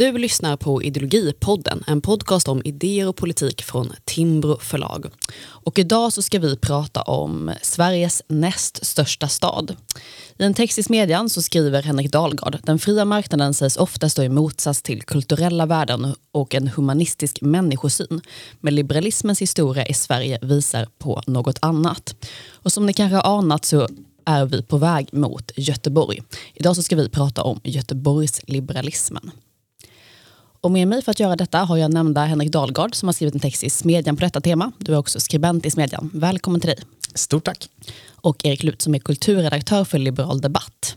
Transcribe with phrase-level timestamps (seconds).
[0.00, 5.10] Du lyssnar på Ideologipodden, en podcast om idéer och politik från Timbro förlag.
[5.42, 9.76] Och idag så ska vi prata om Sveriges näst största stad.
[10.38, 14.22] I en text i Smedjan så skriver Henrik Dahlgard den fria marknaden sägs ofta stå
[14.22, 18.20] i motsats till kulturella värden och en humanistisk människosyn.
[18.60, 22.26] Men liberalismens historia i Sverige visar på något annat.
[22.52, 23.88] Och som ni kanske har anat så
[24.24, 26.22] är vi på väg mot Göteborg.
[26.54, 29.30] Idag så ska vi prata om Göteborgsliberalismen.
[30.60, 33.34] Och med mig för att göra detta har jag nämnda Henrik Dahlgard som har skrivit
[33.34, 34.72] en text i Smedjan på detta tema.
[34.78, 36.10] Du är också skribent i Smedjan.
[36.14, 36.78] Välkommen till dig.
[37.14, 37.68] Stort tack.
[38.10, 40.96] Och Erik Lut som är kulturredaktör för Liberal Debatt.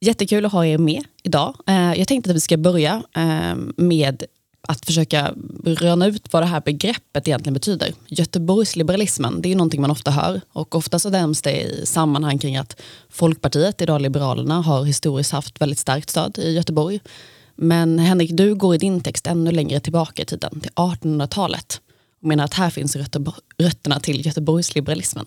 [0.00, 1.56] Jättekul att ha er med idag.
[1.66, 4.24] Eh, jag tänkte att vi ska börja eh, med
[4.68, 7.92] att försöka röna ut vad det här begreppet egentligen betyder.
[8.08, 12.56] Göteborgsliberalismen, det är någonting man ofta hör och ofta så nämns det i sammanhang kring
[12.56, 17.00] att Folkpartiet, idag Liberalerna, har historiskt haft väldigt starkt stöd i Göteborg.
[17.56, 21.80] Men Henrik, du går i din text ännu längre tillbaka i tiden, till 1800-talet
[22.22, 22.96] och menar att här finns
[23.58, 25.26] rötterna till Göteborgsliberalismen.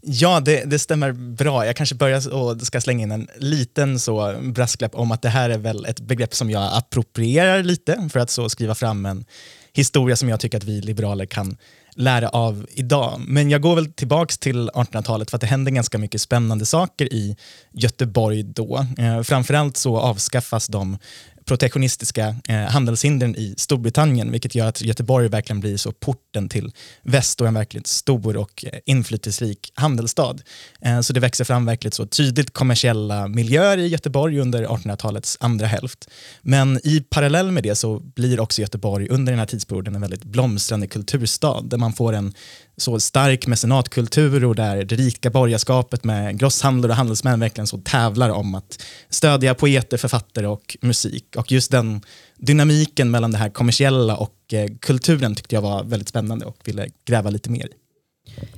[0.00, 1.66] Ja, det, det, stämmer bra.
[1.66, 5.50] Jag kanske börjar och ska slänga in en liten så brasklapp om att det här
[5.50, 9.24] är väl ett begrepp som jag approprierar lite för att så skriva fram en
[9.72, 11.56] historia som jag tycker att vi liberaler kan
[11.96, 13.20] lära av idag.
[13.26, 17.12] Men jag går väl tillbaks till 1800-talet för att det hände ganska mycket spännande saker
[17.12, 17.36] i
[17.72, 18.86] Göteborg då.
[18.98, 20.98] Eh, framförallt så avskaffas de
[21.46, 27.40] protektionistiska eh, handelshindren i Storbritannien, vilket gör att Göteborg verkligen blir så porten till väst
[27.40, 30.36] och en verkligt stor och eh, inflytelserik handelsstad.
[30.80, 35.66] Eh, så det växer fram verkligt så tydligt kommersiella miljöer i Göteborg under 1800-talets andra
[35.66, 36.08] hälft.
[36.42, 40.24] Men i parallell med det så blir också Göteborg under den här tidsperioden en väldigt
[40.24, 42.34] blomstrande kulturstad där man får en
[42.76, 48.30] så stark mecenatkultur och där det rika borgarskapet med grosshandlare och handelsmän verkligen så tävlar
[48.30, 51.36] om att stödja poeter, författare och musik.
[51.36, 52.00] Och just den
[52.36, 56.88] dynamiken mellan det här kommersiella och eh, kulturen tyckte jag var väldigt spännande och ville
[57.06, 57.72] gräva lite mer i.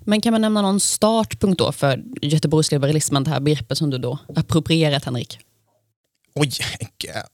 [0.05, 4.19] Men kan man nämna någon startpunkt då för Göteborgsliberalismen, det här begreppet som du då
[4.37, 5.39] approprierat Henrik?
[6.41, 6.51] Oj,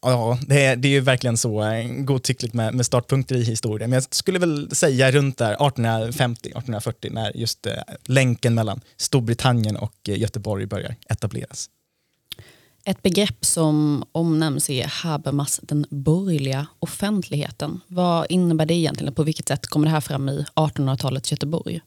[0.02, 3.90] ja, det är, det är ju verkligen så eh, godtyckligt med, med startpunkter i historien.
[3.90, 7.72] Men jag skulle väl säga runt där 1850-1840 när just eh,
[8.04, 11.70] länken mellan Storbritannien och eh, Göteborg börjar etableras.
[12.84, 17.80] Ett begrepp som omnämns är Habermas den borgerliga offentligheten.
[17.86, 19.14] Vad innebär det egentligen?
[19.14, 21.80] På vilket sätt kommer det här fram i 1800-talets Göteborg?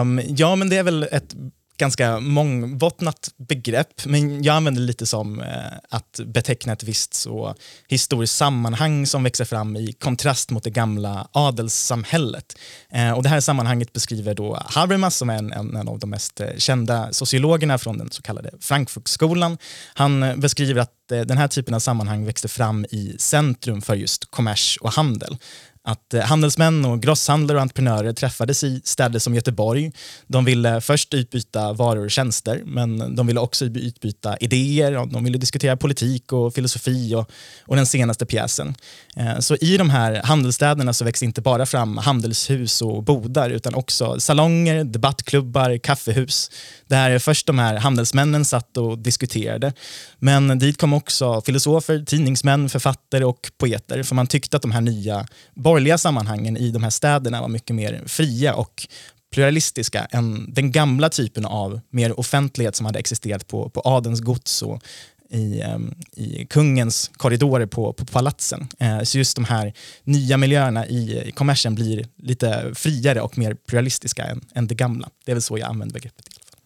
[0.00, 1.34] Um, ja, men det är väl ett
[1.80, 5.46] ganska mångbottnat begrepp, men jag använder det lite som eh,
[5.88, 7.54] att beteckna ett visst så
[7.88, 12.58] historiskt sammanhang som växer fram i kontrast mot det gamla adelssamhället.
[12.90, 16.40] Eh, och det här sammanhanget beskriver då Habermas, som är en, en, av de mest
[16.40, 19.58] eh, kända sociologerna från den så kallade Frankfurtskolan.
[19.94, 24.78] Han beskriver att den här typen av sammanhang växte fram i centrum för just kommers
[24.80, 25.36] och handel
[25.84, 29.92] att eh, handelsmän och grosshandlare och entreprenörer träffades i städer som Göteborg.
[30.26, 34.96] De ville först utbyta varor och tjänster, men de ville också utbyta idéer.
[34.96, 37.30] Och de ville diskutera politik och filosofi och,
[37.66, 38.74] och den senaste pjäsen.
[39.16, 43.74] Eh, så i de här handelsstäderna så växte inte bara fram handelshus och bodar, utan
[43.74, 46.50] också salonger, debattklubbar, kaffehus,
[46.86, 49.72] där först de här handelsmännen satt och diskuterade.
[50.18, 54.80] Men dit kom också filosofer, tidningsmän, författare och poeter, för man tyckte att de här
[54.80, 55.26] nya
[55.70, 58.86] borgerliga sammanhangen i de här städerna var mycket mer fria och
[59.32, 64.62] pluralistiska än den gamla typen av mer offentlighet som hade existerat på, på adens gods
[64.62, 64.82] och
[65.30, 68.68] i, ehm, i kungens korridorer på, på palatsen.
[68.78, 69.72] Eh, så just de här
[70.04, 75.08] nya miljöerna i, i kommersen blir lite friare och mer pluralistiska än, än det gamla.
[75.24, 76.26] Det är väl så jag använder begreppet.
[76.28, 76.60] I alla fall.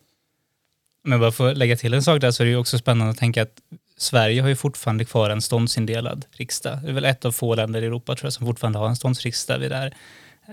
[1.05, 3.19] Men bara för att lägga till en sak där så är det också spännande att
[3.19, 3.61] tänka att
[3.97, 6.79] Sverige har ju fortfarande kvar en ståndsindelad riksdag.
[6.83, 8.97] Det är väl ett av få länder i Europa tror jag som fortfarande har en
[8.97, 9.95] ståndsriksdag vid det här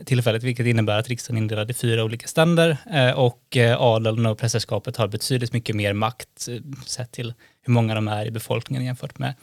[0.05, 4.25] tillfället, vilket innebär att riksdagen är indelad i fyra olika ständer eh, och eh, adeln
[4.25, 8.31] och prästerskapet har betydligt mycket mer makt eh, sett till hur många de är i
[8.31, 9.33] befolkningen jämfört med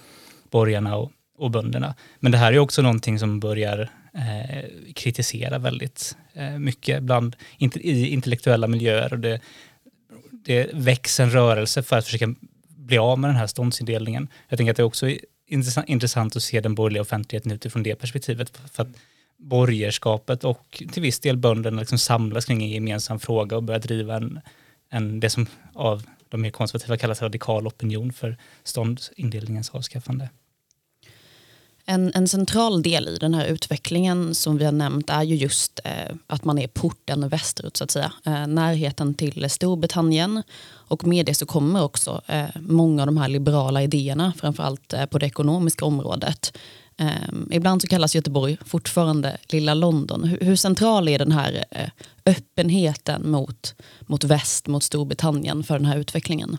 [0.50, 1.94] borgarna och, och bönderna.
[2.20, 8.06] Men det här är också någonting som börjar eh, kritisera väldigt eh, mycket bland, i
[8.06, 9.40] intellektuella miljöer och det,
[10.30, 12.34] det växer en rörelse för att försöka
[12.88, 14.28] bli av med den här ståndsindelningen.
[14.48, 15.06] Jag tänker att det är också
[15.86, 18.56] intressant att se den borgerliga offentligheten utifrån det perspektivet.
[18.72, 18.88] För att
[19.36, 24.16] borgerskapet och till viss del bönderna liksom samlas kring en gemensam fråga och börjar driva
[24.16, 24.40] en,
[24.90, 30.28] en, det som av de mer konservativa kallas radikal opinion för ståndsindelningens avskaffande.
[31.90, 35.80] En, en, central del i den här utvecklingen som vi har nämnt är ju just
[35.84, 38.12] eh, att man är porten västerut så att säga.
[38.26, 43.28] Eh, närheten till Storbritannien och med det så kommer också eh, många av de här
[43.28, 46.58] liberala idéerna framförallt eh, på det ekonomiska området.
[46.96, 47.10] Eh,
[47.50, 50.24] ibland så kallas Göteborg fortfarande lilla London.
[50.24, 51.88] Hur, hur central är den här eh,
[52.26, 56.58] öppenheten mot, mot väst, mot Storbritannien för den här utvecklingen?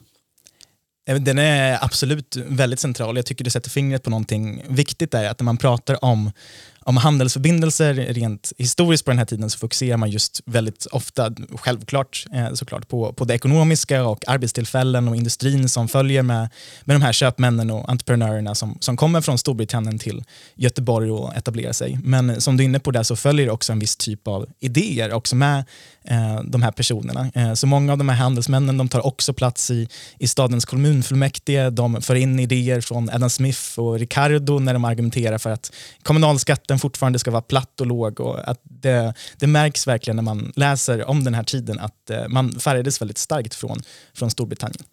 [1.09, 3.15] Eh, den är absolut väldigt central.
[3.15, 5.29] Jag tycker du sätter fingret på någonting viktigt där.
[5.29, 6.31] Att när man pratar om
[6.81, 12.25] om handelsförbindelser rent historiskt på den här tiden så fokuserar man just väldigt ofta, självklart
[12.33, 16.49] eh, såklart, på, på det ekonomiska och arbetstillfällen och industrin som följer med,
[16.83, 20.23] med de här köpmännen och entreprenörerna som, som kommer från Storbritannien till
[20.55, 21.99] Göteborg och etablerar sig.
[22.03, 25.13] Men som du är inne på där så följer också en viss typ av idéer
[25.13, 25.65] också med
[26.03, 27.31] eh, de här personerna.
[27.33, 29.87] Eh, så många av de här handelsmännen de tar också plats i,
[30.17, 31.69] i stadens kommunfullmäktige.
[31.69, 35.71] De för in idéer från Adam Smith och Ricardo när de argumenterar för att
[36.03, 38.19] kommunalskatten fortfarande ska vara platt och låg.
[38.19, 42.27] Och att det, det märks verkligen när man läser om den här tiden att eh,
[42.27, 43.81] man färgades väldigt starkt från,
[44.13, 44.83] från Storbritannien.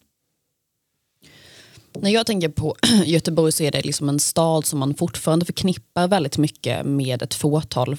[2.01, 6.09] När jag tänker på Göteborg så är det liksom en stad som man fortfarande förknippar
[6.09, 7.97] väldigt mycket med ett fåtal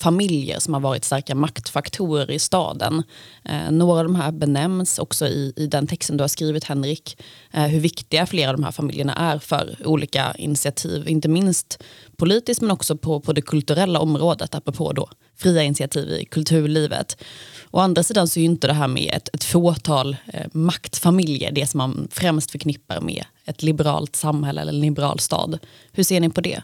[0.00, 3.02] familjer som har varit starka maktfaktorer i staden.
[3.44, 7.22] Eh, några av de här benämns också i, i den texten du har skrivit Henrik,
[7.52, 11.82] eh, hur viktiga flera av de här familjerna är för olika initiativ, inte minst
[12.16, 17.22] politiskt men också på, på det kulturella området, apropå då fria initiativ i kulturlivet.
[17.70, 21.52] Å andra sidan så är ju inte det här med ett, ett fåtal eh, maktfamiljer
[21.52, 25.58] det som man främst förknippar med ett liberalt samhälle eller en liberal stad.
[25.92, 26.62] Hur ser ni på det?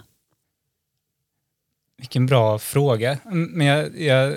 [1.99, 3.19] Vilken bra fråga.
[3.25, 4.35] Men jag, jag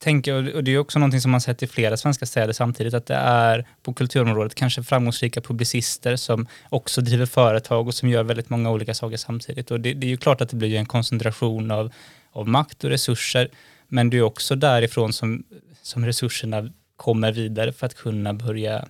[0.00, 3.06] tänker, och det är också någonting som man sett i flera svenska städer samtidigt, att
[3.06, 8.50] det är på kulturområdet kanske framgångsrika publicister som också driver företag och som gör väldigt
[8.50, 9.70] många olika saker samtidigt.
[9.70, 11.92] Och det, det är ju klart att det blir en koncentration av,
[12.32, 13.48] av makt och resurser,
[13.88, 15.44] men det är också därifrån som,
[15.82, 18.88] som resurserna kommer vidare för att kunna börja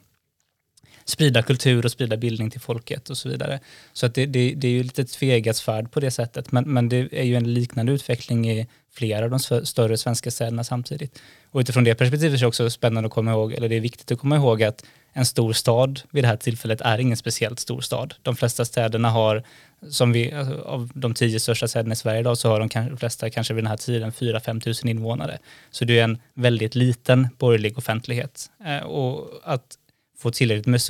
[1.11, 3.61] sprida kultur och sprida bildning till folket och så vidare.
[3.93, 6.89] Så att det, det, det är ju lite tvegat färd på det sättet, men, men
[6.89, 11.23] det är ju en liknande utveckling i flera av de större svenska städerna samtidigt.
[11.51, 14.12] Och utifrån det perspektivet är det också spännande att komma ihåg, eller det är viktigt
[14.12, 17.81] att komma ihåg att en stor stad vid det här tillfället är ingen speciellt stor
[17.81, 18.15] stad.
[18.23, 19.43] De flesta städerna har,
[19.91, 22.97] som vi, alltså, av de tio största städerna i Sverige idag, så har de, de
[22.97, 25.39] flesta kanske vid den här tiden 4-5 tusen invånare.
[25.71, 28.51] Så det är en väldigt liten borgerlig offentlighet.
[28.65, 29.79] Eh, och att
[30.21, 30.81] få tillräckligt med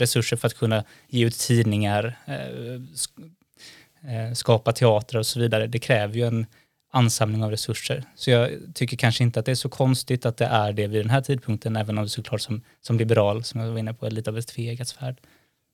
[0.00, 2.74] resurser för att kunna ge ut tidningar, eh,
[4.12, 5.66] eh, skapa teatrar och så vidare.
[5.66, 6.46] Det kräver ju en
[6.92, 8.04] ansamling av resurser.
[8.14, 11.00] Så jag tycker kanske inte att det är så konstigt att det är det vid
[11.00, 14.06] den här tidpunkten, även om det såklart som, som liberal, som jag var inne på,
[14.06, 15.16] är lite av ett tveeggat svärd.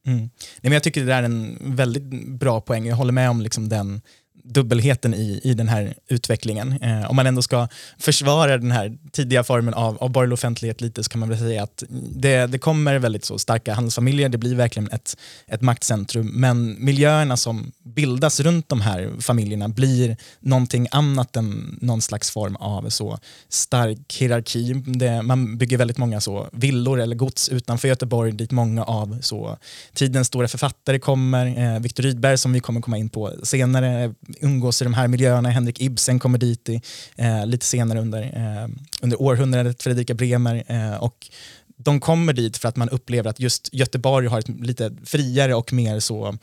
[0.06, 0.18] Mm.
[0.18, 0.30] Nej,
[0.60, 2.86] men jag tycker det där är en väldigt bra poäng.
[2.86, 4.00] Jag håller med om liksom den
[4.44, 6.82] dubbelheten i, i den här utvecklingen.
[6.82, 7.68] Eh, om man ändå ska
[7.98, 11.62] försvara den här tidiga formen av, av borgerlig offentlighet lite så kan man väl säga
[11.62, 11.84] att
[12.14, 15.16] det, det kommer väldigt så starka handelsfamiljer, det blir verkligen ett,
[15.46, 22.02] ett maktcentrum, men miljöerna som bildas runt de här familjerna blir någonting annat än någon
[22.02, 23.18] slags form av så
[23.48, 24.72] stark hierarki.
[24.86, 29.58] Det, man bygger väldigt många så villor eller gods utanför Göteborg dit många av så
[29.94, 31.46] tidens stora författare kommer.
[31.46, 35.50] Eh, Viktor Rydberg som vi kommer komma in på senare umgås i de här miljöerna.
[35.50, 36.80] Henrik Ibsen kommer dit i,
[37.16, 38.68] eh, lite senare under, eh,
[39.02, 40.64] under århundradet, Fredrika Bremer.
[40.66, 41.30] Eh, och
[41.76, 45.72] de kommer dit för att man upplever att just Göteborg har ett lite friare och
[45.72, 46.38] mer så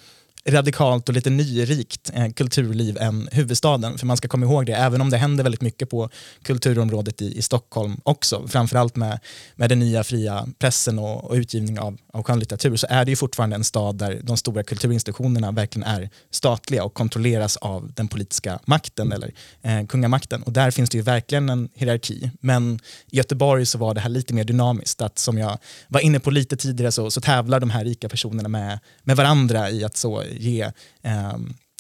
[0.45, 3.97] radikalt och lite nyrikt eh, kulturliv än huvudstaden.
[3.97, 6.09] För man ska komma ihåg det, även om det händer väldigt mycket på
[6.43, 9.19] kulturområdet i, i Stockholm också, framförallt med,
[9.55, 13.15] med den nya fria pressen och, och utgivning av, av skönlitteratur, så är det ju
[13.15, 18.59] fortfarande en stad där de stora kulturinstitutionerna verkligen är statliga och kontrolleras av den politiska
[18.65, 20.43] makten eller eh, kungamakten.
[20.43, 22.31] Och där finns det ju verkligen en hierarki.
[22.41, 22.79] Men
[23.11, 26.31] i Göteborg så var det här lite mer dynamiskt, att som jag var inne på
[26.31, 30.23] lite tidigare så, så tävlar de här rika personerna med, med varandra i att så
[30.31, 30.61] ge
[31.01, 31.37] eh,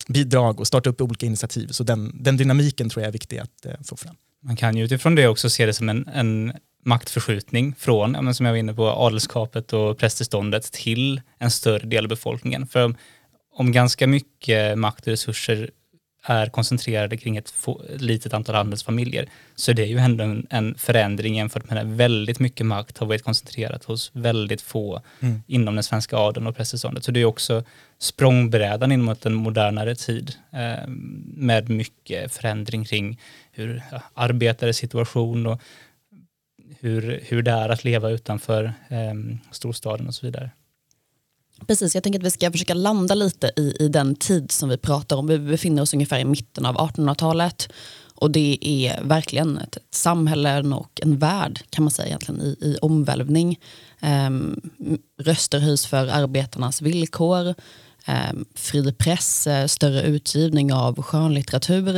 [0.07, 1.67] bidrag och starta upp olika initiativ.
[1.67, 4.15] Så den, den dynamiken tror jag är viktig att eh, få fram.
[4.43, 6.53] Man kan ju utifrån det också se det som en, en
[6.85, 12.09] maktförskjutning från, som jag var inne på, adelskapet och prästeståndet till en större del av
[12.09, 12.67] befolkningen.
[12.67, 12.95] För
[13.53, 15.69] om ganska mycket makt och resurser
[16.29, 20.75] är koncentrerade kring ett få, litet antal handelsfamiljer så det är ju ändå en, en
[20.75, 25.43] förändring jämfört med när väldigt mycket makt har varit koncentrerat hos väldigt få mm.
[25.47, 27.03] inom den svenska adeln och prästeståndet.
[27.03, 27.63] Så det är också
[27.99, 30.87] språngbrädan in mot en modernare tid eh,
[31.35, 33.19] med mycket förändring kring
[33.51, 35.61] hur ja, arbetares situation och
[36.79, 39.13] hur, hur det är att leva utanför eh,
[39.51, 40.51] storstaden och så vidare.
[41.67, 44.77] Precis, jag tänker att vi ska försöka landa lite i, i den tid som vi
[44.77, 45.27] pratar om.
[45.27, 47.69] Vi befinner oss ungefär i mitten av 1800-talet
[48.19, 52.57] och det är verkligen ett, ett samhälle och en värld kan man säga egentligen i,
[52.61, 53.59] i omvälvning.
[54.01, 54.61] Um,
[55.17, 57.55] röster höjs för arbetarnas villkor,
[58.07, 61.97] um, fri press, eh, större utgivning av skönlitteratur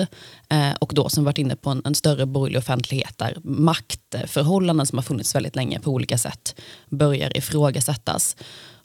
[0.53, 4.97] uh, och då som varit inne på en, en större borgerlig offentlighet där maktförhållanden som
[4.97, 6.55] har funnits väldigt länge på olika sätt
[6.89, 8.35] börjar ifrågasättas.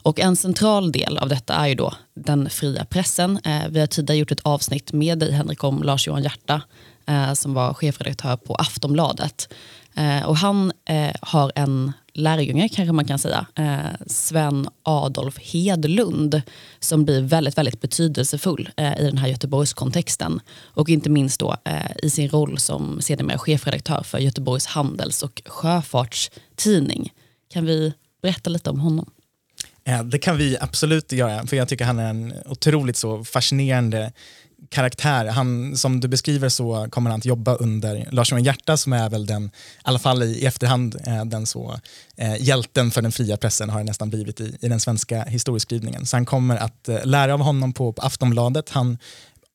[0.07, 3.39] Och en central del av detta är ju då den fria pressen.
[3.43, 6.61] Eh, vi har tidigare gjort ett avsnitt med dig Henrik om Lars-Johan Hierta
[7.07, 9.53] eh, som var chefredaktör på Aftonbladet.
[9.95, 16.41] Eh, och han eh, har en lärjunge kanske man kan säga, eh, Sven Adolf Hedlund
[16.79, 20.39] som blir väldigt, väldigt betydelsefull eh, i den här Göteborgskontexten.
[20.65, 25.41] Och inte minst då eh, i sin roll som sedermera chefredaktör för Göteborgs handels och
[25.45, 27.13] sjöfartstidning.
[27.49, 29.11] Kan vi berätta lite om honom?
[29.87, 34.11] Eh, det kan vi absolut göra, för jag tycker han är en otroligt så fascinerande
[34.69, 35.25] karaktär.
[35.25, 39.25] Han, som du beskriver så kommer han att jobba under Lars-Johan Hierta som är väl
[39.25, 39.49] den, i
[39.81, 41.79] alla fall i, efterhand, eh, den så
[42.17, 46.05] eh, hjälten för den fria pressen har det nästan blivit i, i den svenska historieskrivningen.
[46.05, 48.69] Så han kommer att eh, lära av honom på, på Aftonbladet.
[48.69, 48.97] Han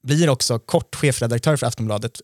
[0.02, 2.20] blir också kort chefredaktör för Aftonbladet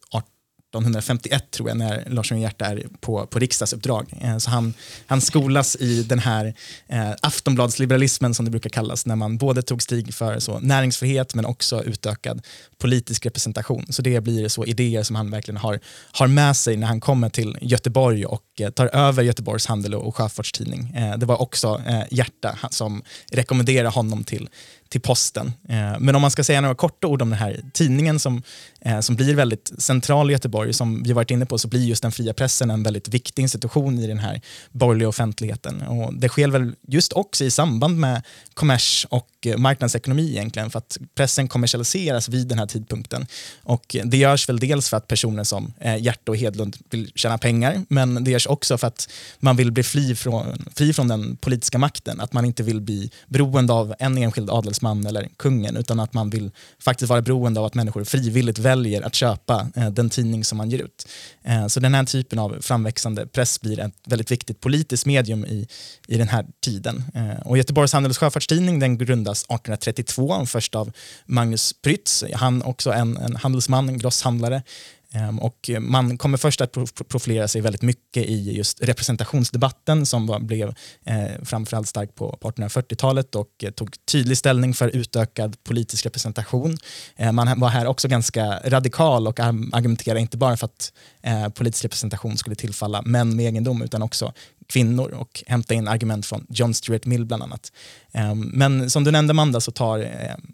[0.69, 4.15] 1851 tror jag, när Lars Hjärta är på, på riksdagsuppdrag.
[4.21, 4.75] Eh, så han,
[5.07, 6.55] han skolas i den här
[6.87, 11.45] eh, Aftonbladsliberalismen som det brukar kallas, när man både tog stig för så, näringsfrihet men
[11.45, 12.47] också utökad
[12.79, 13.87] politisk representation.
[13.89, 15.81] Så det blir så idéer som han verkligen har,
[16.13, 20.07] har med sig när han kommer till Göteborg och eh, tar över Göteborgs handel och,
[20.07, 20.95] och sjöfartstidning.
[20.97, 24.49] Eh, det var också eh, Hjärta som rekommenderade honom till
[24.89, 25.53] till posten.
[25.69, 28.43] Eh, men om man ska säga några korta ord om den här tidningen som,
[28.81, 32.03] eh, som blir väldigt central i Göteborg, som vi varit inne på, så blir just
[32.03, 34.41] den fria pressen en väldigt viktig institution i den här
[34.71, 35.83] borgerliga offentligheten.
[35.83, 38.23] Och det sker väl just också i samband med
[38.55, 43.27] kommers och marknadsekonomi egentligen, för att pressen kommersialiseras vid den här tidpunkten.
[43.63, 47.39] Och det görs väl dels för att personer som eh, Hjärt och Hedlund vill tjäna
[47.39, 51.37] pengar, men det görs också för att man vill bli fri från, fri från den
[51.37, 55.77] politiska makten, att man inte vill bli beroende av en enskild adels adelsman eller kungen,
[55.77, 59.91] utan att man vill faktiskt vara beroende av att människor frivilligt väljer att köpa eh,
[59.91, 61.09] den tidning som man ger ut.
[61.45, 65.67] Eh, så den här typen av framväxande press blir ett väldigt viktigt politiskt medium i,
[66.09, 67.05] i den här tiden.
[67.15, 70.93] Eh, och Göteborgs Handels och Sjöfartstidning den grundas 1832, först av
[71.27, 74.63] Magnus Prytz, han också en, en handelsman, en grosshandlare,
[75.13, 76.77] Ehm, och man kommer först att
[77.09, 80.75] profilera sig väldigt mycket i just representationsdebatten som var, blev
[81.05, 86.77] eh, framförallt stark på, 1840-talet och eh, tog tydlig ställning för utökad politisk representation.
[87.17, 91.85] Eh, man var här också ganska radikal och argumenterade inte bara för att eh, politisk
[91.85, 94.33] representation skulle tillfalla män med egendom utan också
[94.69, 97.73] kvinnor och hämta in argument från John Stuart Mill bland annat.
[98.13, 100.07] Ehm, men som du nämnde Amanda så tar eh,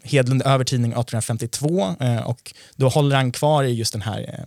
[0.03, 1.95] Hedlund över tidning 1852
[2.25, 4.45] och då håller han kvar i just den här eh,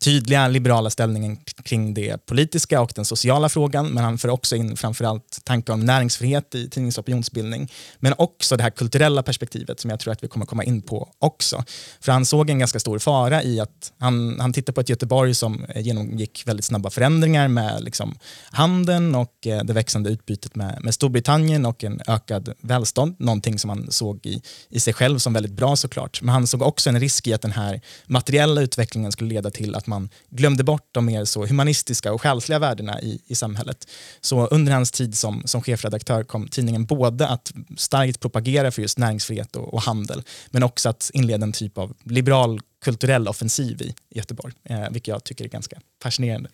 [0.00, 4.76] tydliga liberala ställningen kring det politiska och den sociala frågan, men han för också in
[4.76, 10.00] framförallt tankar om näringsfrihet i tidningens opinionsbildning, men också det här kulturella perspektivet som jag
[10.00, 11.64] tror att vi kommer komma in på också.
[12.00, 15.34] För han såg en ganska stor fara i att han, han tittade på ett Göteborg
[15.34, 18.18] som eh, genomgick väldigt snabba förändringar med liksom
[18.50, 23.70] handeln och eh, det växande utbytet med, med Storbritannien och en ökad välstånd, någonting som
[23.70, 26.22] han såg i, i sig själv som väldigt bra såklart.
[26.22, 29.71] Men han såg också en risk i att den här materiella utvecklingen skulle leda till
[29.74, 33.88] att man glömde bort de mer så humanistiska och själsliga värdena i, i samhället.
[34.20, 38.98] Så under hans tid som, som chefredaktör kom tidningen både att starkt propagera för just
[38.98, 43.94] näringsfrihet och, och handel, men också att inleda en typ av liberal kulturell offensiv i
[44.10, 46.50] Göteborg, eh, vilket jag tycker är ganska fascinerande.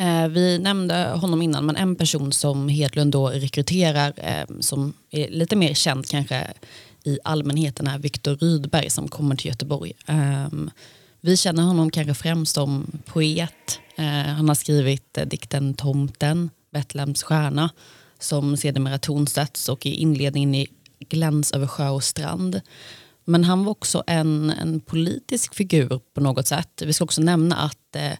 [0.00, 5.28] Eh, vi nämnde honom innan, men en person som Hedlund då rekryterar eh, som är
[5.28, 6.46] lite mer känd kanske
[7.04, 9.92] i allmänheten är Viktor Rydberg som kommer till Göteborg.
[10.06, 10.70] Ehm,
[11.20, 13.80] vi känner honom kanske främst som poet.
[13.96, 17.70] Eh, han har skrivit eh, dikten Tomten, Betlehems stjärna
[18.18, 22.60] som sedermera tonsätts och i inledningen i Gläns över sjö och strand.
[23.24, 26.82] Men han var också en, en politisk figur på något sätt.
[26.86, 28.12] Vi ska också nämna att eh,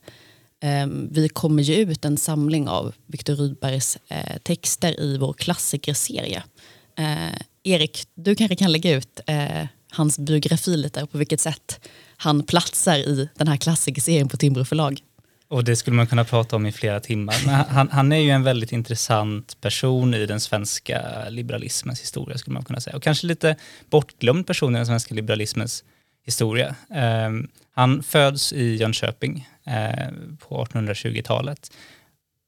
[0.61, 6.43] Ehm, vi kommer ge ut en samling av Viktor Rydbergs eh, texter i vår klassikerserie.
[6.99, 11.89] Eh, Erik, du kanske kan lägga ut eh, hans biografi lite och på vilket sätt
[12.17, 15.01] han platsar i den här klassikerserien på Timbro förlag.
[15.49, 17.35] Och det skulle man kunna prata om i flera timmar.
[17.47, 22.55] Men han, han, är ju en väldigt intressant person i den svenska liberalismens historia skulle
[22.55, 22.97] man kunna säga.
[22.97, 23.57] Och kanske lite
[23.91, 25.85] bortglömd person i den svenska liberalismens
[26.25, 26.75] historia.
[27.27, 29.49] Um, han föds i Jönköping
[30.39, 31.71] på 1820-talet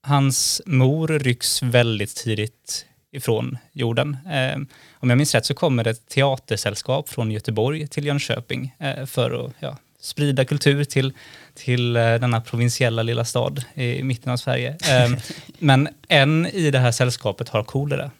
[0.02, 4.17] hans mor rycks väldigt tidigt ifrån jorden.
[4.31, 4.57] Eh,
[4.93, 9.47] om jag minns rätt så kommer det ett teatersällskap från Göteborg till Jönköping eh, för
[9.47, 11.12] att ja, sprida kultur till,
[11.55, 14.76] till eh, denna provinsiella lilla stad i mitten av Sverige.
[14.91, 15.11] Eh,
[15.59, 18.11] men en i det här sällskapet har kolera.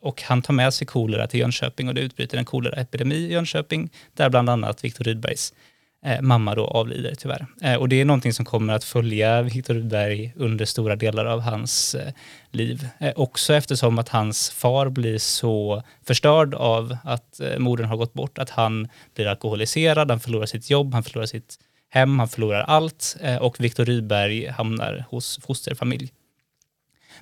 [0.00, 3.90] Och han tar med sig kolera till Jönköping och det utbryter en koleraepidemi i Jönköping
[4.14, 5.56] där bland annat Viktor Rydbergs eh,
[6.04, 7.46] Eh, mamma då avlider tyvärr.
[7.62, 11.40] Eh, och det är någonting som kommer att följa Viktor Rydberg under stora delar av
[11.40, 12.12] hans eh,
[12.50, 12.88] liv.
[13.16, 18.38] Också eftersom att hans far blir så förstörd av att eh, modern har gått bort,
[18.38, 21.54] att han blir alkoholiserad, han förlorar sitt jobb, han förlorar sitt
[21.88, 26.12] hem, han förlorar allt och Viktor Rydberg hamnar hos fosterfamilj.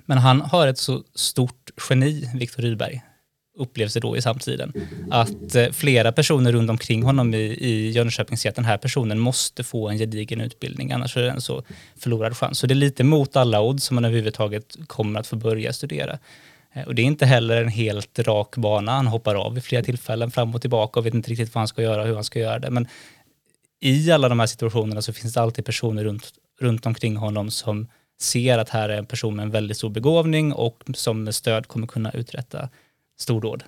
[0.05, 3.01] Men han har ett så stort geni, Viktor Rydberg,
[3.55, 4.73] upplevs det då i samtiden.
[5.11, 9.19] Att eh, flera personer runt omkring honom i, i Jönköping ser att den här personen
[9.19, 11.63] måste få en gedigen utbildning, annars är det en så
[11.97, 12.59] förlorad chans.
[12.59, 16.19] Så det är lite mot alla odds som man överhuvudtaget kommer att få börja studera.
[16.73, 18.91] Eh, och det är inte heller en helt rak bana.
[18.91, 21.67] Han hoppar av vid flera tillfällen fram och tillbaka och vet inte riktigt vad han
[21.67, 22.69] ska göra och hur han ska göra det.
[22.69, 22.87] Men
[23.79, 27.87] i alla de här situationerna så finns det alltid personer runt, runt omkring honom som
[28.19, 31.67] ser att här är en person med en väldigt stor begåvning och som med stöd
[31.67, 32.69] kommer kunna uträtta
[33.17, 33.63] stordåd.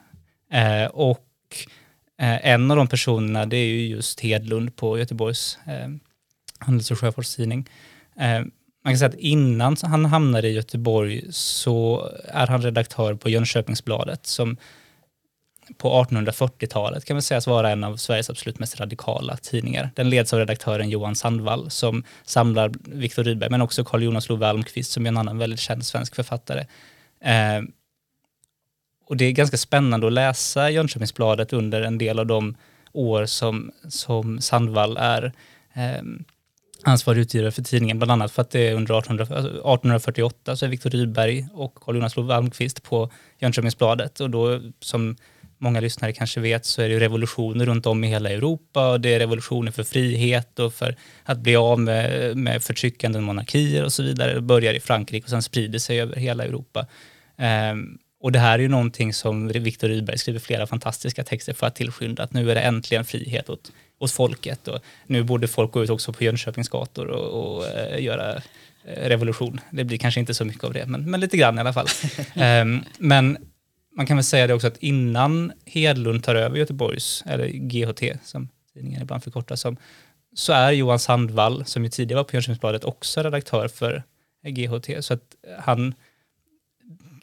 [0.52, 1.26] Eh, och
[2.22, 5.90] eh, en av de personerna det är ju just Hedlund på Göteborgs eh,
[6.60, 7.70] Handels och sjöfartstidning.
[8.20, 8.42] Eh,
[8.84, 14.26] man kan säga att innan han hamnade i Göteborg så är han redaktör på Jönköpingsbladet
[14.26, 14.58] som
[15.78, 19.90] på 1840-talet kan man sägas vara en av Sveriges absolut mest radikala tidningar.
[19.96, 24.48] Den leds av redaktören Johan Sandvall som samlar Viktor Rydberg men också Carl Jonas Love
[24.48, 26.66] Almqvist som är en annan väldigt känd svensk författare.
[27.22, 27.62] Eh,
[29.08, 32.56] och det är ganska spännande att läsa Jönköpingsbladet under en del av de
[32.94, 35.34] år som, som Sandvall är
[35.74, 36.02] eh,
[36.84, 40.66] ansvarig utgivare för tidningen, bland annat för att det är under 1800, 1848 alltså så
[40.66, 45.16] är Viktor Rydberg och Carl Jonas Love Almqvist på Jönköpingsbladet och då som
[45.58, 49.14] många lyssnare kanske vet så är det revolutioner runt om i hela Europa och det
[49.14, 54.04] är revolutioner för frihet och för att bli av med, med förtryckande monarkier och så
[54.04, 54.34] vidare.
[54.34, 56.86] Det börjar i Frankrike och sen sprider sig över hela Europa.
[57.72, 61.68] Um, och det här är ju någonting som Viktor Rydberg skriver flera fantastiska texter för
[61.68, 65.72] att tillskynda, att nu är det äntligen frihet åt, åt folket och nu borde folk
[65.72, 68.42] gå ut också på Jönköpings gator och, och uh, göra uh,
[68.86, 69.60] revolution.
[69.72, 71.88] Det blir kanske inte så mycket av det, men, men lite grann i alla fall.
[72.62, 73.38] um, men
[73.96, 78.50] man kan väl säga det också att innan Hedlund tar över Göteborgs, eller GHT som
[78.74, 79.78] tidningen ibland förkortas som,
[80.36, 84.04] så är Johan Sandvall, som ju tidigare var på Jönköpingsbladet, också redaktör för
[84.44, 85.06] GHT.
[85.06, 85.22] Så att
[85.60, 85.94] han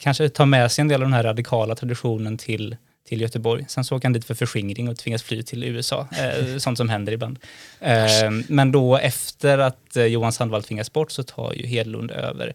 [0.05, 3.65] kanske tar med sig en del av den här radikala traditionen till, till Göteborg.
[3.67, 6.89] Sen så åker han dit för förskingring och tvingas fly till USA, eh, sånt som
[6.89, 7.39] händer ibland.
[7.79, 12.53] Eh, men då efter att eh, Johan Sandvall tvingas bort så tar ju Hedlund över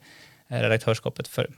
[0.49, 1.51] eh, redaktörskapet för,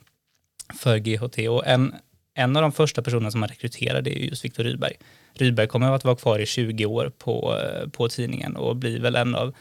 [0.79, 1.39] för GHT.
[1.49, 1.95] Och en,
[2.35, 4.95] en av de första personerna som man rekryterade är just Viktor Rydberg.
[5.35, 9.17] Rydberg kommer att vara kvar i 20 år på, eh, på tidningen och blir väl
[9.17, 9.55] en av,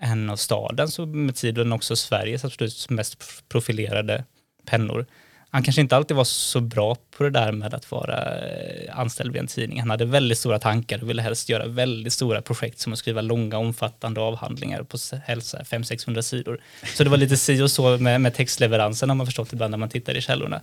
[0.00, 4.24] en av stadens och med tiden också Sveriges absolut mest profilerade
[4.64, 5.06] pennor
[5.50, 9.32] han kanske inte alltid var så bra på det där med att vara eh, anställd
[9.32, 9.80] vid en tidning.
[9.80, 13.20] Han hade väldigt stora tankar och ville helst göra väldigt stora projekt som att skriva
[13.20, 16.60] långa omfattande avhandlingar på helst 500-600 sidor.
[16.94, 19.78] Så det var lite si och så med, med textleveransen har man förstått ibland när
[19.78, 20.60] man tittar i källorna.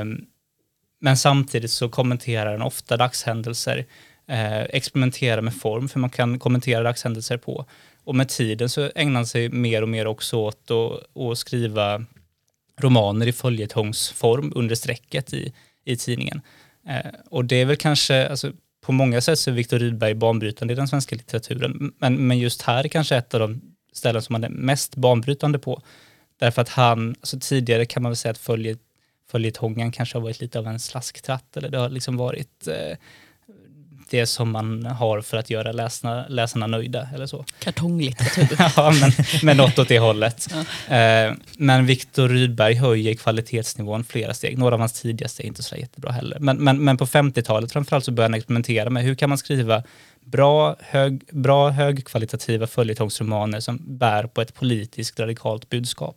[0.00, 0.26] Um,
[1.00, 3.84] men samtidigt så kommenterar han ofta dagshändelser,
[4.28, 7.66] eh, experimenterar med form för man kan kommentera dagshändelser på.
[8.04, 12.04] Och med tiden så ägnar han sig mer och mer också åt att skriva
[12.80, 15.52] romaner i följetongsform under strecket i,
[15.84, 16.40] i tidningen.
[16.88, 20.74] Eh, och det är väl kanske, alltså, på många sätt så är Viktor Rydberg banbrytande
[20.74, 23.60] i den svenska litteraturen, men, men just här är kanske ett av de
[23.92, 25.82] ställen som han är mest banbrytande på.
[26.38, 28.78] Därför att han, alltså tidigare kan man väl säga att
[29.30, 32.96] följetongen kanske har varit lite av en slasktratt, eller det har liksom varit eh,
[34.14, 37.44] det som man har för att göra läsarna, läsarna nöjda eller så.
[37.58, 38.56] Kartonglitteratur.
[38.76, 40.48] ja, men, men något åt det hållet.
[40.88, 40.96] Ja.
[40.96, 44.58] Eh, men Viktor Rydberg höjer kvalitetsnivån flera steg.
[44.58, 46.38] Några av hans tidigaste är inte så jättebra heller.
[46.38, 49.82] Men, men, men på 50-talet framförallt så började han experimentera med hur kan man skriva
[50.20, 56.16] bra, hög, bra högkvalitativa följetongsromaner som bär på ett politiskt radikalt budskap.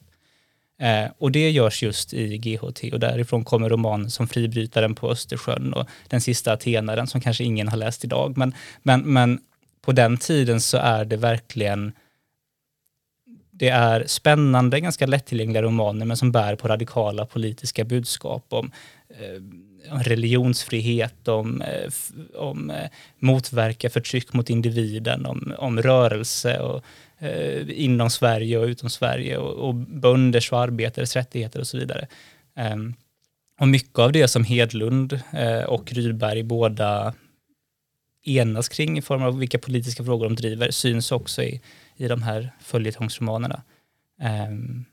[0.80, 5.74] Eh, och det görs just i GHT och därifrån kommer romanen som Fribrytaren på Östersjön
[5.74, 8.38] och Den sista atenaren som kanske ingen har läst idag.
[8.38, 9.40] Men, men, men
[9.82, 11.92] på den tiden så är det verkligen
[13.60, 18.72] det är spännande, ganska lättillgängliga romaner men som bär på radikala politiska budskap om
[19.10, 19.42] eh,
[19.98, 21.92] religionsfrihet, om, eh,
[22.36, 26.84] om eh, motverka förtryck mot individen, om, om rörelse och,
[27.20, 32.08] eh, inom Sverige och utom Sverige och, och bönders och arbetares rättigheter och så vidare.
[32.56, 32.76] Eh,
[33.60, 37.14] och mycket av det som Hedlund eh, och Rydberg båda
[38.24, 41.62] enas kring i form av vilka politiska frågor de driver syns också i,
[41.96, 43.62] i de här följetongsromanerna.
[44.22, 44.86] Ehm,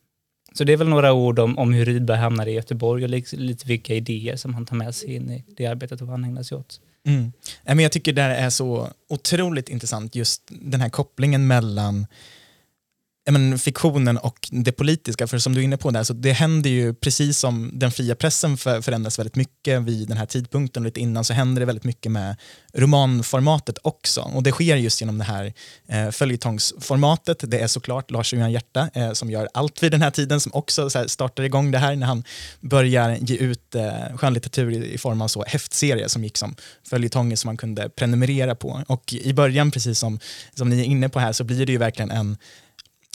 [0.53, 3.37] så det är väl några ord om, om hur Rydberg hamnade i Göteborg och lite,
[3.37, 6.25] lite vilka idéer som han tar med sig in i det arbetet och vad han
[6.25, 6.81] ägnar sig åt.
[7.07, 7.33] Mm.
[7.65, 12.07] Jag tycker det är så otroligt intressant just den här kopplingen mellan
[13.31, 15.27] men, fiktionen och det politiska.
[15.27, 18.15] För som du är inne på där, så det händer ju precis som den fria
[18.15, 21.67] pressen för, förändras väldigt mycket vid den här tidpunkten och lite innan så händer det
[21.67, 22.37] väldigt mycket med
[22.75, 24.21] romanformatet också.
[24.21, 25.53] Och det sker just genom det här
[25.89, 27.51] eh, följetongsformatet.
[27.51, 30.91] Det är såklart Lars-Johan Hierta eh, som gör allt vid den här tiden som också
[30.91, 32.25] så här, startar igång det här när han
[32.61, 36.57] börjar ge ut eh, skönlitteratur i, i form av så häftserier som gick som
[36.89, 38.83] följetonger som man kunde prenumerera på.
[38.87, 40.19] Och i början, precis som,
[40.55, 42.37] som ni är inne på här, så blir det ju verkligen en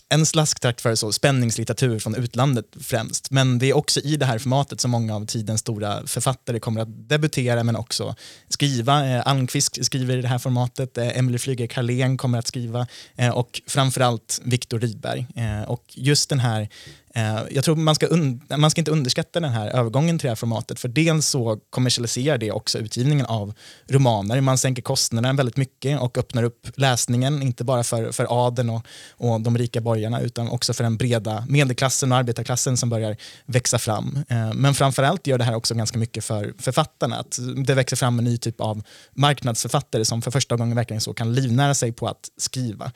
[0.09, 3.31] en slasktrakt för så spänningslitteratur från utlandet främst.
[3.31, 6.81] Men det är också i det här formatet som många av tidens stora författare kommer
[6.81, 8.15] att debutera men också
[8.47, 9.07] skriva.
[9.07, 13.29] Eh, Almqvist skriver i det här formatet, eh, Emily Flyger Carlén kommer att skriva eh,
[13.29, 15.27] och framförallt Viktor Rydberg.
[15.35, 16.69] Eh, och just den här
[17.19, 18.07] Eh, jag tror man ska,
[18.57, 22.37] man ska inte underskatta den här övergången till det här formatet för dels så kommersialiserar
[22.37, 23.53] det också utgivningen av
[23.87, 24.41] romaner.
[24.41, 28.85] Man sänker kostnaderna väldigt mycket och öppnar upp läsningen, inte bara för, för adeln och,
[29.11, 33.79] och de rika borgarna utan också för den breda medelklassen och arbetarklassen som börjar växa
[33.79, 34.23] fram.
[34.29, 37.15] Eh, men framförallt gör det här också ganska mycket för författarna.
[37.15, 38.81] Att det växer fram en ny typ av
[39.13, 42.91] marknadsförfattare som för första gången verkligen så kan livnära sig på att skriva.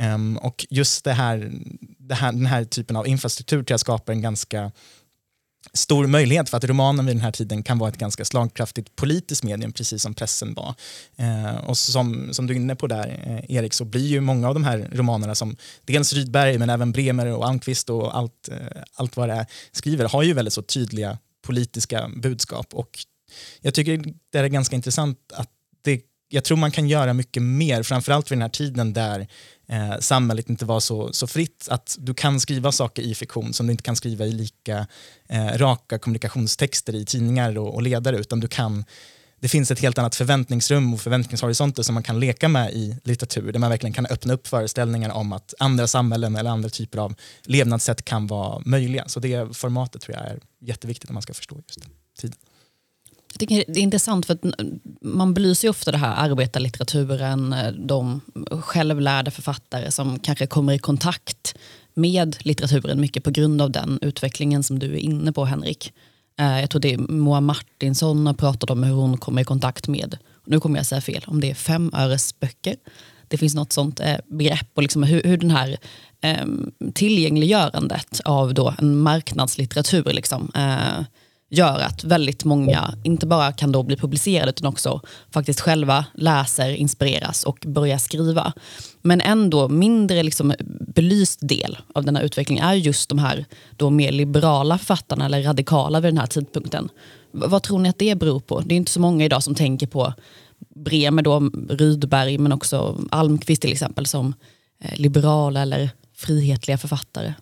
[0.00, 1.50] Um, och just det här,
[1.98, 4.72] det här, den här typen av infrastruktur tror jag skapar en ganska
[5.72, 9.44] stor möjlighet för att romanen vid den här tiden kan vara ett ganska slagkraftigt politiskt
[9.44, 10.74] medium, precis som pressen var.
[11.16, 14.48] Eh, och som, som du är inne på där, eh, Erik, så blir ju många
[14.48, 18.82] av de här romanerna som dels Rydberg, men även Bremer och Almqvist och allt, eh,
[18.94, 22.74] allt vad det är skriver, har ju väldigt så tydliga politiska budskap.
[22.74, 22.98] Och
[23.60, 25.50] jag tycker det är ganska intressant att
[25.82, 29.26] det, jag tror man kan göra mycket mer, framförallt vid den här tiden där
[29.68, 33.66] eh, samhället inte var så, så fritt att du kan skriva saker i fiktion som
[33.66, 34.86] du inte kan skriva i lika
[35.28, 38.84] eh, raka kommunikationstexter i tidningar och, och ledare utan du kan
[39.40, 43.52] det finns ett helt annat förväntningsrum och förväntningshorisonter som man kan leka med i litteratur
[43.52, 47.14] där man verkligen kan öppna upp föreställningar om att andra samhällen eller andra typer av
[47.42, 49.08] levnadssätt kan vara möjliga.
[49.08, 51.80] Så det formatet tror jag är jätteviktigt om man ska förstå just
[52.20, 52.38] tiden.
[53.36, 54.44] Jag tycker det är intressant för att
[55.00, 58.20] man belyser ju ofta det här arbetarlitteraturen, eh, de
[58.50, 61.54] självlärda författare som kanske kommer i kontakt
[61.94, 65.92] med litteraturen mycket på grund av den utvecklingen som du är inne på Henrik.
[66.38, 69.88] Eh, jag tror det är Moa Martinsson har pratat om hur hon kommer i kontakt
[69.88, 72.76] med, nu kommer jag säga fel, om det är femöresböcker.
[73.28, 75.76] Det finns något sånt eh, begrepp och liksom hur, hur den här
[76.20, 76.46] eh,
[76.94, 81.04] tillgängliggörandet av då en marknadslitteratur liksom, eh,
[81.48, 86.70] gör att väldigt många inte bara kan då bli publicerade utan också faktiskt själva läser,
[86.70, 88.52] inspireras och börjar skriva.
[89.02, 90.54] Men ändå mindre liksom
[90.94, 93.44] belyst del av denna utveckling är just de här
[93.76, 96.88] då mer liberala författarna eller radikala vid den här tidpunkten.
[97.30, 98.60] Vad tror ni att det beror på?
[98.60, 100.12] Det är inte så många idag som tänker på
[100.74, 104.34] Bremer, då, Rydberg men också Almqvist till exempel som
[104.80, 107.34] eh, liberala eller frihetliga författare.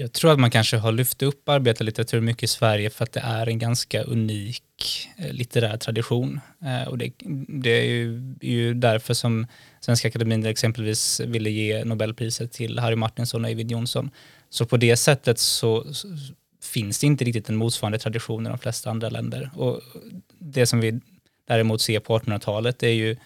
[0.00, 3.20] Jag tror att man kanske har lyft upp arbetarlitteratur mycket i Sverige för att det
[3.20, 6.40] är en ganska unik eh, litterär tradition.
[6.64, 7.12] Eh, och det,
[7.48, 9.46] det är, ju, är, ju, därför som
[9.80, 14.10] Svenska Akademin exempelvis ville ge Nobelpriset till Harry Martinson och Eivind Johnson.
[14.50, 16.08] Så på det sättet så, så
[16.62, 19.50] finns det inte riktigt en motsvarande tradition i de flesta andra länder.
[19.54, 19.80] Och
[20.38, 21.00] det som vi
[21.48, 23.16] däremot ser på 1800-talet är ju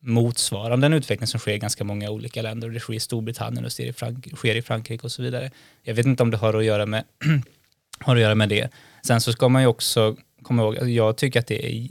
[0.00, 2.68] motsvarande en utveckling som sker i ganska många olika länder.
[2.68, 3.92] Det sker i Storbritannien och i,
[4.36, 5.50] sker i Frankrike och så vidare.
[5.82, 7.04] Jag vet inte om det har att göra med,
[8.00, 8.68] har att göra med det.
[9.06, 11.88] Sen så ska man ju också komma ihåg, att jag tycker att det är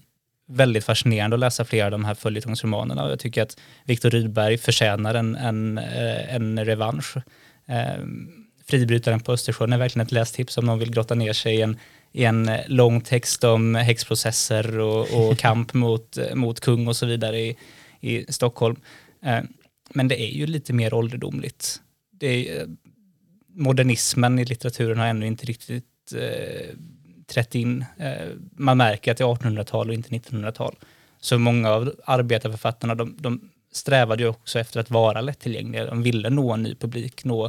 [0.48, 3.10] väldigt fascinerande att läsa flera av de här följetongsromanerna.
[3.10, 7.18] Jag tycker att Viktor Rydberg förtjänar en, en, eh, en revansch.
[7.68, 8.04] Eh,
[8.68, 11.78] Fribrytaren på Östersjön är verkligen ett lästips om någon vill grotta ner sig i en,
[12.12, 17.40] i en lång text om häxprocesser och, och kamp mot, mot kung och så vidare
[17.40, 17.58] i,
[18.16, 18.76] i Stockholm.
[19.22, 19.44] Eh,
[19.94, 21.82] men det är ju lite mer ålderdomligt.
[22.12, 22.68] Det är, eh,
[23.48, 26.76] modernismen i litteraturen har ännu inte riktigt eh,
[27.28, 27.86] trätt in.
[27.98, 30.76] Eh, man märker att det är 1800-tal och inte 1900-tal.
[31.20, 35.86] Så många av arbetarförfattarna de, de strävade ju också efter att vara lättillgängliga.
[35.86, 37.46] De ville nå en ny publik, nå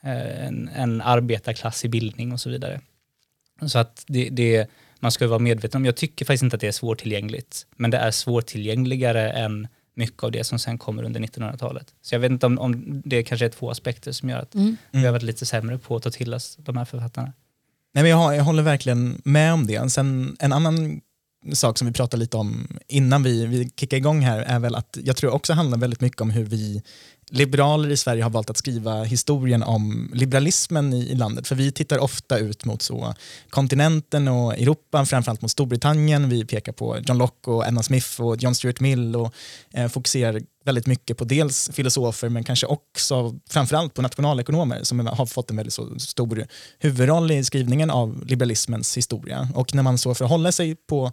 [0.00, 2.80] eh, en, en arbetarklass i bildning och så vidare.
[3.66, 6.68] Så att det, det, man ska vara medveten om, jag tycker faktiskt inte att det
[6.68, 11.94] är svårtillgängligt, men det är svårtillgängligare än mycket av det som sen kommer under 1900-talet.
[12.02, 14.76] Så jag vet inte om, om det kanske är två aspekter som gör att Mm.
[14.90, 17.32] vi har varit lite sämre på att ta till oss de här författarna.
[17.94, 19.90] Nej, men jag, har- jag håller verkligen med om det.
[19.92, 21.00] Sen en annan
[21.52, 24.98] sak som vi pratade lite om innan vi, vi kickade igång här är väl att
[25.02, 26.82] jag tror också handlar väldigt mycket om hur vi
[27.30, 31.46] liberaler i Sverige har valt att skriva historien om liberalismen i, i landet.
[31.46, 33.14] För vi tittar ofta ut mot så
[33.50, 36.28] kontinenten och Europa, framförallt mot Storbritannien.
[36.28, 39.34] Vi pekar på John Locke och Anna Smith och John Stuart Mill och
[39.72, 45.26] eh, fokuserar väldigt mycket på dels filosofer men kanske också framförallt på nationalekonomer som har
[45.26, 46.46] fått en väldigt så stor
[46.78, 49.48] huvudroll i skrivningen av liberalismens historia.
[49.54, 51.12] Och när man så förhåller sig på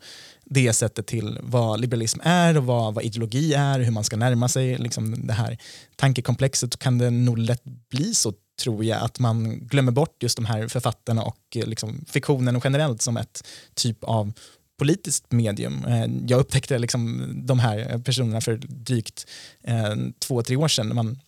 [0.54, 4.48] det sättet till vad liberalism är och vad, vad ideologi är, hur man ska närma
[4.48, 5.58] sig liksom det här
[5.96, 8.34] tankekomplexet kan det nog lätt bli så
[8.64, 13.02] tror jag att man glömmer bort just de här författarna och eh, liksom fiktionen generellt
[13.02, 14.34] som ett typ av
[14.80, 15.86] politiskt medium.
[15.86, 19.28] Eh, jag upptäckte liksom de här personerna för drygt
[19.64, 21.20] eh, två, tre år sedan man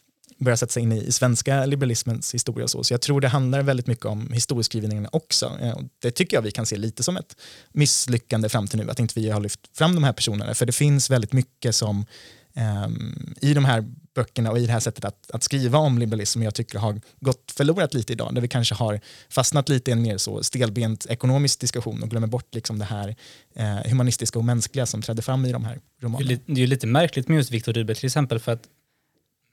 [0.43, 2.63] börja sätta sig in i, i svenska liberalismens historia.
[2.63, 2.83] Och så.
[2.83, 5.57] så jag tror det handlar väldigt mycket om historieskrivningen också.
[5.61, 7.35] Eh, och Det tycker jag vi kan se lite som ett
[7.71, 10.53] misslyckande fram till nu, att inte vi har lyft fram de här personerna.
[10.53, 12.05] För det finns väldigt mycket som
[12.53, 16.33] ehm, i de här böckerna och i det här sättet att, att skriva om liberalism
[16.33, 18.35] som jag tycker har gått förlorat lite idag.
[18.35, 22.27] Där vi kanske har fastnat lite i en mer så stelbent ekonomisk diskussion och glömmer
[22.27, 23.15] bort liksom det här
[23.55, 26.39] eh, humanistiska och mänskliga som trädde fram i de här romanerna.
[26.45, 28.67] det är ju lite märkligt med just Viktor Rydberg till exempel för att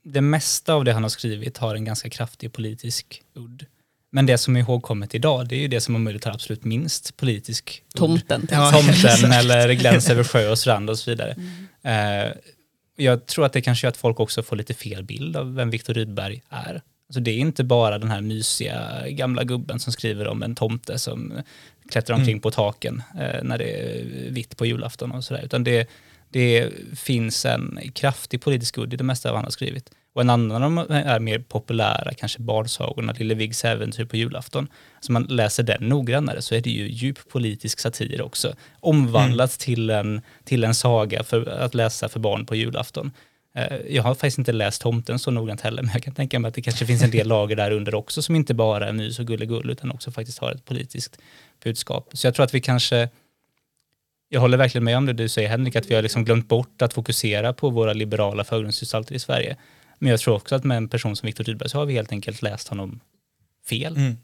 [0.03, 3.67] det mesta av det han har skrivit har en ganska kraftig politisk udd.
[4.13, 6.65] Men det som är ihågkommet idag, det är ju det som om möjligt har absolut
[6.65, 7.83] minst politisk.
[7.95, 8.49] Tomten.
[8.51, 8.73] Ja.
[8.73, 11.37] Tomten eller Gläns över sjö och strand och så vidare.
[11.83, 12.33] Eh,
[12.97, 15.71] jag tror att det kanske gör att folk också får lite fel bild av vem
[15.71, 16.83] Viktor Rydberg är.
[17.09, 20.99] Alltså det är inte bara den här mysiga gamla gubben som skriver om en tomte
[20.99, 21.33] som
[21.91, 25.43] klättrar omkring på taken eh, när det är vitt på julafton och sådär.
[25.45, 25.89] Utan det,
[26.31, 29.91] det finns en kraftig politisk udd i det mesta av vad han har skrivit.
[30.15, 34.69] Och en annan av de är mer populära, kanske barnsagorna, Lille Viggs äventyr på julafton.
[35.01, 38.55] Så man läser den noggrannare så är det ju djup politisk satir också.
[38.81, 43.11] Omvandlat till, en, till en saga för att läsa för barn på julafton.
[43.55, 46.49] Eh, Jag har faktiskt inte läst Tomten så noggrant heller, men jag kan tänka mig
[46.49, 49.19] att det kanske finns en del lager där under också som inte bara är mys
[49.19, 51.19] och gullegull utan också faktiskt har ett politiskt
[51.65, 52.11] budskap.
[52.13, 53.09] Så jag tror att vi kanske,
[54.33, 56.83] jag håller verkligen med om det du säger Henrik, att vi har liksom glömt bort
[56.83, 59.57] att fokusera på våra liberala förgrundsgestalter i Sverige.
[59.99, 62.13] Men jag tror också att med en person som Viktor Rydberg så har vi helt
[62.13, 63.01] enkelt läst honom
[63.69, 63.97] fel.
[63.97, 64.17] Mm.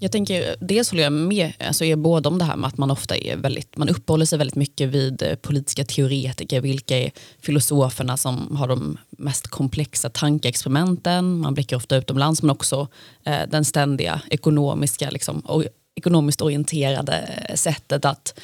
[0.00, 2.90] Jag tänker, dels håller jag med alltså er båda om det här med att man
[2.90, 8.16] ofta är väldigt, man uppehåller sig väldigt mycket vid eh, politiska teoretiker, vilka är filosoferna
[8.16, 12.88] som har de mest komplexa tankeexperimenten, man blickar ofta utomlands men också
[13.24, 18.40] eh, den ständiga ekonomiska, liksom, och, ekonomiskt orienterade eh, sättet att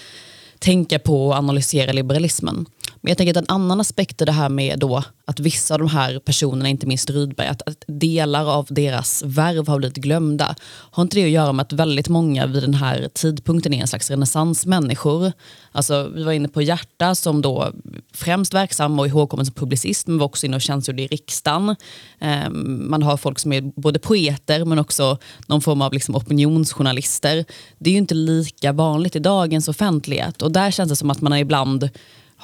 [0.59, 2.67] tänka på och analysera liberalismen.
[3.05, 5.81] Men jag tänker att en annan aspekt är det här med då att vissa av
[5.81, 10.55] de här personerna, inte minst Rydberg, att, att delar av deras värv har blivit glömda.
[10.67, 13.87] Har inte det att göra med att väldigt många vid den här tidpunkten är en
[13.87, 15.33] slags renässansmänniskor?
[15.73, 17.73] Alltså, vi var inne på Hjärta som då
[18.13, 21.77] främst verksam och ihågkommen som publicist men var också inne och tjänstgjorde i riksdagen.
[22.21, 27.45] Ehm, man har folk som är både poeter men också någon form av liksom opinionsjournalister.
[27.79, 31.21] Det är ju inte lika vanligt i dagens offentlighet och där känns det som att
[31.21, 31.91] man ibland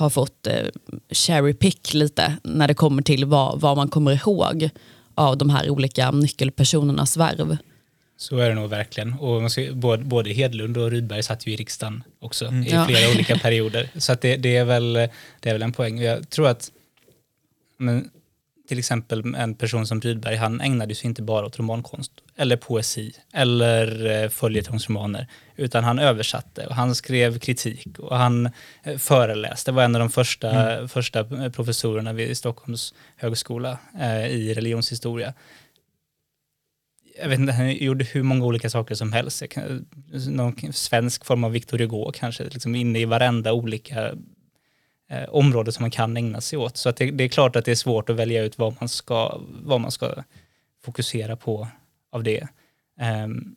[0.01, 0.55] har fått eh,
[1.13, 4.71] cherry pick lite när det kommer till vad, vad man kommer ihåg
[5.15, 7.57] av de här olika nyckelpersonernas värv.
[8.17, 9.15] Så är det nog verkligen.
[9.15, 12.85] Och man ska, både, både Hedlund och Rydberg satt ju i riksdagen också i Ja.
[12.87, 13.89] flera olika perioder.
[13.97, 14.93] Så att det, det, är väl,
[15.41, 16.01] det är väl en poäng.
[16.01, 16.71] Jag tror att
[17.77, 18.11] men,
[18.71, 23.13] till exempel en person som Rydberg, han ägnade sig inte bara åt romankonst eller poesi
[23.33, 28.51] eller eh, följetongsromaner, utan han översatte och han skrev kritik och han
[28.83, 29.73] eh, föreläste.
[29.73, 35.35] var en av de första, första professorerna vid Stockholms högskola eh, i religionshistoria
[37.23, 39.43] jag vet inte, han gjorde hur många olika saker som helst.
[40.29, 44.13] Någon svensk form av Victor Hugo kanske, liksom inne i varenda olika
[45.11, 46.77] eh, område som man kan ägna sig åt.
[46.77, 48.89] Så att det, det är klart att det är svårt att välja ut vad man
[48.89, 50.15] ska, vad man ska
[50.85, 51.69] fokusera på
[52.13, 52.47] av det.
[53.01, 53.57] Ehm,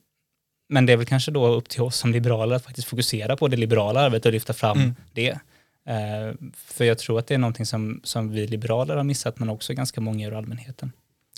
[0.68, 3.48] men det är väl kanske då upp till oss som liberaler att faktiskt fokusera på
[3.48, 4.94] det liberala arbetet och lyfta fram Mm.
[5.12, 5.38] det.
[5.86, 9.48] Ehm, för jag tror att det är någonting som, som vi liberaler har missat, men
[9.50, 10.92] också ganska många ur allmänheten.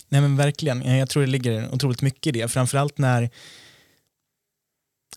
[0.08, 2.48] Nej men verkligen, Eh, jag tror det ligger otroligt mycket i det.
[2.48, 3.30] Framförallt när,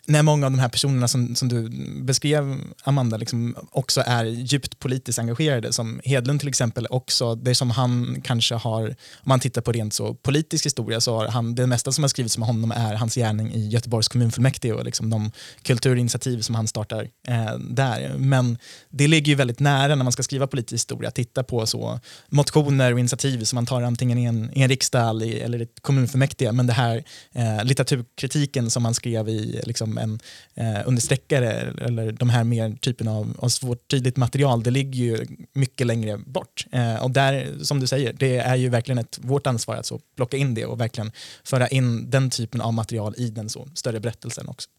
[0.09, 1.69] när många av de här personerna som, som du
[2.03, 5.73] beskrev, Amanda, liksom också är djupt politiskt engagerade.
[5.73, 9.93] Som Hedlund till exempel också, det som han kanske har, om man tittar på rent
[9.93, 13.15] så politisk historia, så har han, det mesta som har skrivits om honom är hans
[13.15, 18.13] gärning i Göteborgs kommunfullmäktige och liksom de kulturinitiativ som han startar eh, där.
[18.17, 18.57] Men
[18.89, 21.99] det ligger ju väldigt nära när man ska skriva politisk historia, att titta på så
[22.29, 25.81] motioner och initiativ som man tar antingen i en, i en riksdag eller i ett
[25.81, 30.19] kommunfullmäktige, men det här eh, litteraturkritiken som man skrev i liksom en
[30.53, 35.25] eh, understreckare eller de här mer typen av, av svårt tydligt material, det ligger ju
[35.53, 36.65] mycket längre bort.
[36.71, 39.99] Eh, och där, som du säger, det är ju verkligen ett, vårt ansvar att så
[40.15, 41.11] plocka in det och verkligen
[41.43, 44.69] föra in den typen av material i den så större berättelsen också.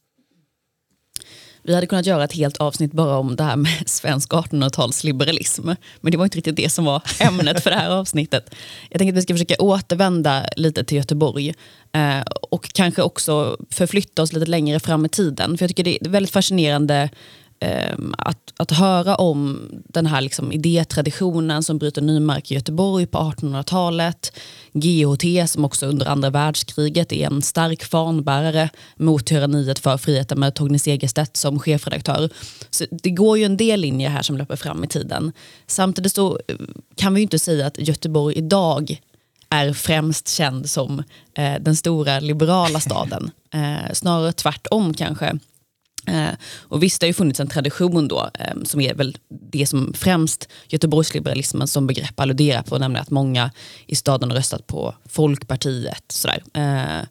[1.63, 5.77] Vi hade kunnat göra ett helt avsnitt bara om det här med svensk 1800-talsliberalism.
[6.01, 8.55] Men det var inte riktigt det som var ämnet för det här avsnittet.
[8.91, 11.55] Jag tänker att vi ska försöka återvända lite till Göteborg.
[11.93, 12.21] Eh,
[12.51, 15.59] och kanske också förflytta oss lite längre fram i tiden.
[15.59, 17.11] För jag tycker det är väldigt fascinerande
[17.63, 23.07] Ehm, att, att höra om den här liksom idétraditionen som bryter ny mark i Göteborg
[23.07, 24.33] på 1800-talet.
[24.73, 30.55] GHT som också under andra världskriget är en stark fanbärare mot tyranniet för friheten med
[30.55, 32.31] Torgny Segerstedt som chefredaktör.
[32.71, 35.33] Så det går ju en del linjer här som löper fram i tiden.
[35.67, 36.57] Samtidigt så eh,
[36.95, 39.01] kan vi ju inte säga att Göteborg idag
[39.51, 41.03] är främst känd som
[41.35, 43.31] eh, den stora liberala staden.
[43.55, 45.39] Eh, snarare tvärtom kanske.
[46.07, 49.17] Eh, och visst, det har ju funnits en tradition då, eh, som är väl
[49.53, 53.51] det som främst Göteborgsliberalismen som begrepp alluderar på, nämligen att många
[53.87, 56.05] i staden har röstat på Folkpartiet.
[56.09, 56.43] Sådär.
[56.55, 57.07] Eh,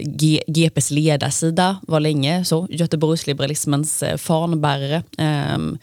[0.00, 5.02] G GPs ledarsida var länge så, Göteborgsliberalismens eh, fanbärare.
[5.18, 5.78] Ehm,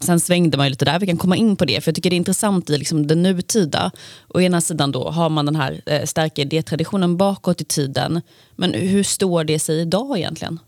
[0.00, 2.10] sen svängde man ju lite där, vi kan komma in på det, för jag tycker
[2.10, 3.90] det är intressant i liksom det nutida.
[4.28, 8.20] Å ena sidan då har man den här eh, starka idétraditionen bakåt i tiden,
[8.56, 10.58] men hur står det sig idag egentligen?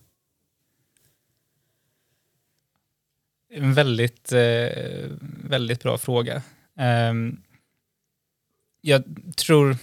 [3.51, 5.11] En väldigt, eh,
[5.45, 6.43] väldigt bra fråga.
[7.11, 7.43] Um,
[8.81, 9.05] jag
[9.37, 9.77] tror...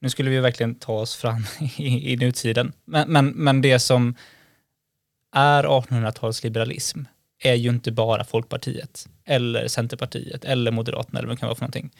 [0.00, 1.44] Nu skulle vi verkligen ta oss fram
[1.76, 2.72] i, i nutiden.
[2.84, 4.14] Men, men, men det som
[5.32, 7.04] är 1800-talsliberalism
[7.38, 11.62] är ju inte bara Folkpartiet eller Centerpartiet eller Moderaterna eller vad det kan vara för
[11.62, 11.90] någonting.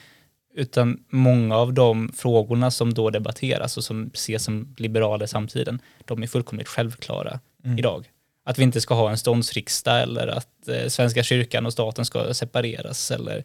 [0.55, 5.81] Utan många av de frågorna som då debatteras och som ses som liberaler i samtiden,
[6.05, 7.79] de är fullkomligt självklara mm.
[7.79, 8.09] idag
[8.46, 12.35] att vi inte ska ha en ståndsriksdag eller att eh, Svenska kyrkan och staten ska
[12.35, 13.44] separeras eller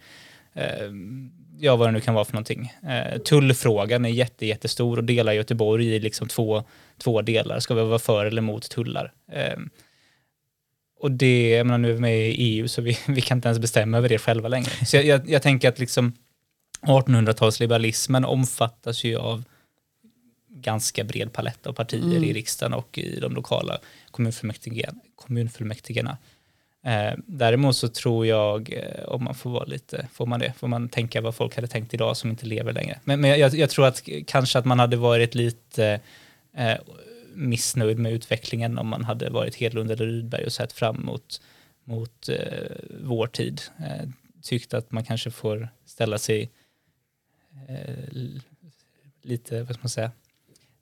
[0.54, 0.92] eh,
[1.60, 2.74] ja, vad det nu kan vara för någonting.
[2.90, 6.64] Eh, tullfrågan är jätte, jättestor och delar Göteborg i liksom två,
[6.98, 7.60] två delar.
[7.60, 9.14] Ska vi vara för eller emot tullar?
[9.32, 9.60] Eh,
[11.00, 13.48] och det, jag menar, nu är vi med i EU så vi, vi kan inte
[13.48, 14.86] ens bestämma över det själva längre.
[14.86, 16.14] Så jag, jag, jag tänker att liksom
[16.82, 19.44] 1800-talsliberalismen omfattas ju av
[20.50, 22.24] ganska bred palett av partier mm.
[22.24, 23.80] i riksdagen och i de lokala
[24.12, 26.18] kommunfullmäktigena.
[26.84, 30.68] Eh, däremot så tror jag, eh, om man får vara lite, får man det, får
[30.68, 33.00] man tänka vad folk hade tänkt idag som inte lever längre.
[33.04, 36.00] Men, men jag, jag, tror att kanske att man hade varit lite
[36.54, 36.78] eh,
[37.34, 41.42] missnöjd med utvecklingen om man hade varit Hedlund eller Rydberg och sett fram mot,
[41.84, 43.62] mot eh, vår tid.
[43.80, 44.10] Eh,
[44.42, 46.50] tyckt att man kanske får ställa sig
[47.70, 48.06] eh,
[49.22, 50.12] lite, vad ska man säga,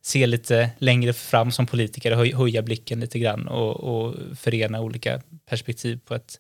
[0.02, 5.22] se lite längre fram som politiker, höj, höja blicken lite grann och, och förena olika
[5.46, 6.40] perspektiv på ett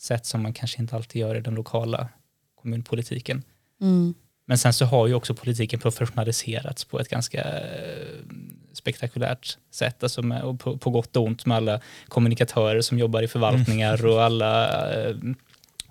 [0.00, 2.08] sätt som man kanske inte alltid gör i den lokala
[2.54, 3.42] kommunpolitiken.
[3.80, 4.14] Mm.
[4.46, 8.18] Men sen så har ju också politiken professionaliserats på ett ganska eh,
[8.72, 13.28] spektakulärt sätt, alltså med, på, på, gott och ont med alla kommunikatörer som jobbar i
[13.28, 14.12] förvaltningar mm.
[14.12, 15.16] och alla eh,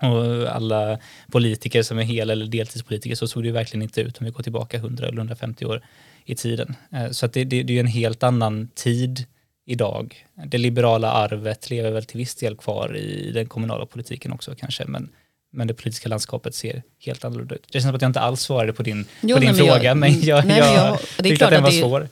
[0.02, 0.98] och alla
[1.30, 4.30] politiker som är hel eller deltidspolitiker så såg det ju verkligen inte ut om vi
[4.30, 5.82] går tillbaka 100 eller 150 år
[6.26, 6.74] i tiden.
[6.92, 9.24] Eh, så att det, det, det är en helt annan tid
[9.66, 10.26] idag.
[10.46, 14.84] Det liberala arvet lever väl till viss del kvar i den kommunala politiken också kanske,
[14.84, 15.08] men,
[15.52, 17.62] men det politiska landskapet ser helt annorlunda ut.
[17.66, 19.82] Det känns som att jag inte alls svarade på din, jo, på din nej, fråga,
[19.82, 22.08] jag, men jag, nej, jag, jag tyckte att den var svår.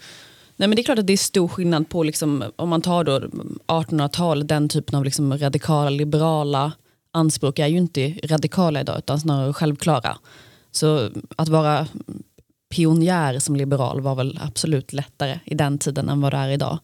[0.57, 3.05] Nej, men det är klart att det är stor skillnad på, liksom, om man tar
[3.67, 6.73] 1800-tal, den typen av liksom radikala liberala
[7.13, 10.19] anspråk är ju inte radikala idag utan snarare självklara.
[10.71, 11.87] Så att vara
[12.75, 16.79] pionjär som liberal var väl absolut lättare i den tiden än vad det är idag.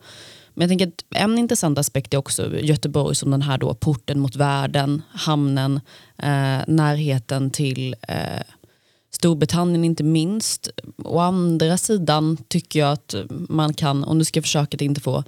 [0.54, 4.20] Men jag tänker att en intressant aspekt är också Göteborg som den här då porten
[4.20, 5.80] mot världen, hamnen,
[6.18, 8.42] eh, närheten till eh,
[9.10, 10.68] Storbritannien inte minst.
[11.04, 15.24] Å andra sidan tycker jag att man kan, om du ska försöka att inte få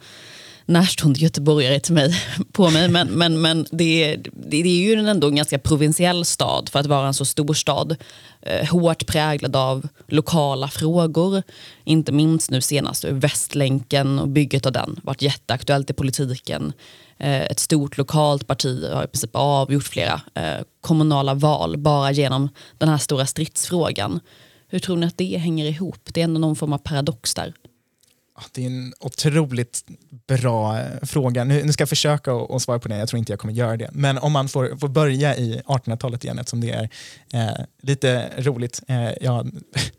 [0.66, 2.14] närstående göteborgare till mig,
[2.52, 6.68] på mig, men, men, men det, det, det är ju ändå en ganska provinsiell stad
[6.68, 7.96] för att vara en så stor stad.
[8.42, 11.42] Eh, hårt präglad av lokala frågor,
[11.84, 16.72] inte minst nu senast Västlänken och bygget av den varit jätteaktuellt i politiken.
[17.18, 22.48] Eh, ett stort lokalt parti har i princip avgjort flera eh, kommunala val bara genom
[22.78, 24.20] den här stora stridsfrågan.
[24.68, 26.08] Hur tror ni att det hänger ihop?
[26.12, 27.52] Det är ändå någon form av paradox där.
[28.52, 29.84] Det är en otroligt
[30.26, 31.44] bra eh, fråga.
[31.44, 33.76] Nu, nu ska jag försöka att svara på den, jag tror inte jag kommer göra
[33.76, 33.90] det.
[33.92, 36.88] Men om man får, får börja i 1800-talet igen eftersom det är
[37.32, 38.80] eh, lite roligt.
[38.88, 39.50] Eh, jag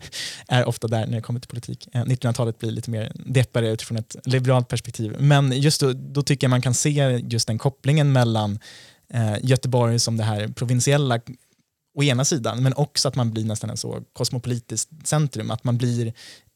[0.47, 1.87] är ofta där när det kommer till politik.
[1.93, 5.15] Eh, 1900-talet blir lite mer deppare utifrån ett liberalt perspektiv.
[5.19, 8.59] Men just då, då tycker jag man kan se just den kopplingen mellan
[9.13, 11.19] eh, Göteborg som det här provinsiella
[11.95, 15.77] å ena sidan, men också att man blir nästan en så kosmopolitiskt centrum, att man
[15.77, 16.13] blir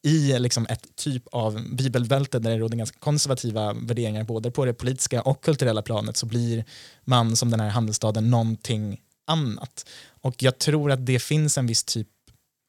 [0.08, 4.74] i liksom ett typ av bibelbälte där det råder ganska konservativa värderingar både på det
[4.74, 6.66] politiska och kulturella planet så blir
[7.05, 9.86] man som den här handelsstaden någonting annat.
[10.22, 12.08] Och jag tror att det finns en viss typ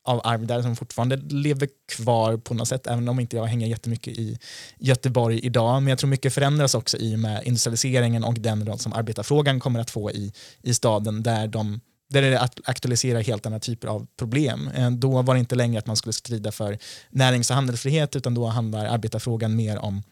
[0.05, 3.67] av arv där som fortfarande lever kvar på något sätt, även om inte jag hänger
[3.67, 4.39] jättemycket i
[4.79, 5.83] Göteborg idag.
[5.83, 9.61] Men jag tror mycket förändras också i och med industrialiseringen och den roll som arbetarfrågan
[9.61, 10.33] kommer att få i,
[10.63, 14.71] i staden där de där det aktualiserar helt andra typer av problem.
[14.75, 16.79] Eh, då var det inte längre att man skulle strida för
[17.11, 20.03] närings och handelsfrihet utan då handlar arbetarfrågan mer om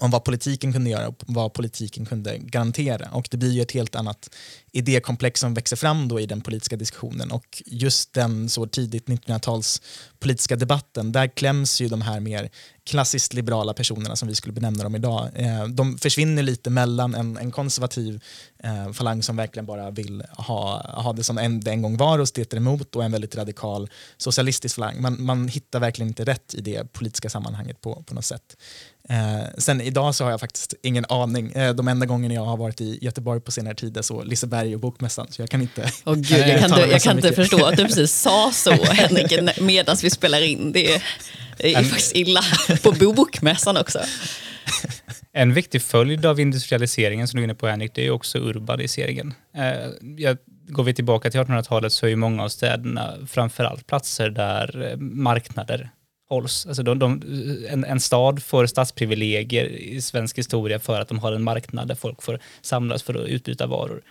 [0.00, 3.08] om vad politiken kunde göra och vad politiken kunde garantera.
[3.10, 4.30] Och det blir ju ett helt annat
[4.72, 9.82] idékomplex som växer fram då i den politiska diskussionen och just den så tidigt 1900-tals
[10.18, 12.50] politiska debatten, där kläms ju de här mer
[12.88, 15.30] klassiskt liberala personerna som vi skulle benämna dem idag.
[15.34, 18.24] Eh, de försvinner lite mellan en, en konservativ
[18.58, 22.18] eh, falang som verkligen bara vill ha, ha det som en, det en gång var
[22.18, 25.02] och steter emot och en väldigt radikal socialistisk falang.
[25.02, 28.56] Man, man hittar verkligen inte rätt i det politiska sammanhanget på, på något sätt.
[29.10, 31.52] Eh, sen idag så har jag faktiskt ingen aning.
[31.52, 34.74] Eh, de enda gångerna jag har varit i Göteborg på senare tid är så Liseberg
[34.74, 37.64] och Bokmässan så jag kan inte oh, Gud, Jag kan, inte, jag kan inte förstå
[37.64, 40.72] att du precis sa så Henrik medan vi spelar in.
[40.72, 41.02] Det är,
[41.56, 42.40] det är faktiskt illa
[42.82, 43.98] på Bokmässan också.
[45.32, 49.34] En viktig följd av industrialiseringen som du är inne på Henrik, det är också urbaniseringen.
[49.56, 50.36] Eh, jag,
[50.68, 55.90] går vi tillbaka till 1800-talet så är ju många av städerna framförallt platser där marknader
[56.28, 56.66] hålls.
[56.66, 57.22] Alltså de, de,
[57.68, 61.94] en, en, stad får stadsprivilegier i svensk historia för att de har en marknad där
[61.94, 64.02] folk får samlas för att utbyta varor.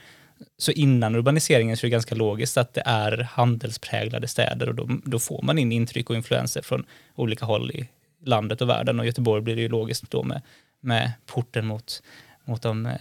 [0.58, 4.90] Så innan urbaniseringen så är det ganska logiskt att det är handelspräglade städer och då,
[5.04, 7.88] då får man in intryck och influenser från olika håll i
[8.26, 10.42] landet och världen och Göteborg blir det ju logiskt då med,
[10.82, 12.04] med porten mot,
[12.46, 12.94] mot, de, eh,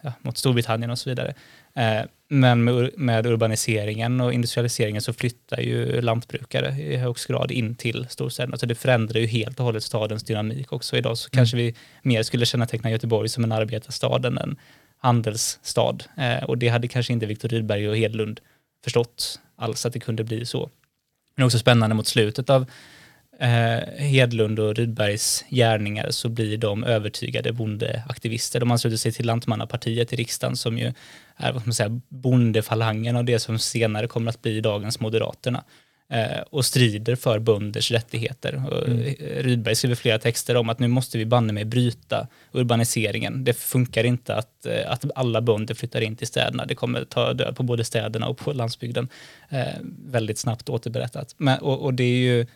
[0.00, 1.34] ja, mot Storbritannien och så vidare.
[1.74, 2.64] Eh, men
[2.96, 8.56] med, urbaniseringen och industrialiseringen så flyttar ju lantbrukare i högst grad in till storstäderna.
[8.56, 10.96] Så det förändrar ju helt och hållet stadens dynamik också.
[10.96, 11.30] Idag så mm.
[11.40, 14.56] kanske vi mer skulle känneteckna Göteborg som en arbetarstad än en
[14.98, 15.98] handelsstad.
[16.16, 18.40] Eh, och det hade kanske inte Viktor Rydberg och Hedlund
[18.84, 20.70] förstått alls att det kunde bli så.
[21.36, 22.70] Men också spännande mot slutet av
[23.40, 28.60] eh, Hedlund och Rydbergs gärningar så blir de övertygade bondeaktivister.
[28.60, 30.92] De ansluter sig till Lantmannapartiet i riksdagen som ju
[31.42, 35.64] är vad man säga, bondefalangen av det som senare kommer att bli dagens Moderaterna
[36.12, 38.52] eh, och strider för bönders rättigheter.
[38.86, 39.14] Mm.
[39.42, 43.44] Rydberg skriver flera texter om att nu måste vi banne med bryta urbaniseringen.
[43.44, 46.66] Det funkar inte att, eh, att alla bönder flyttar in till städerna.
[46.66, 49.08] Det kommer ta död på både städerna och på landsbygden.
[49.48, 49.66] Eh,
[50.06, 51.34] väldigt snabbt återberättat.
[51.36, 52.46] Men, och, och det är ju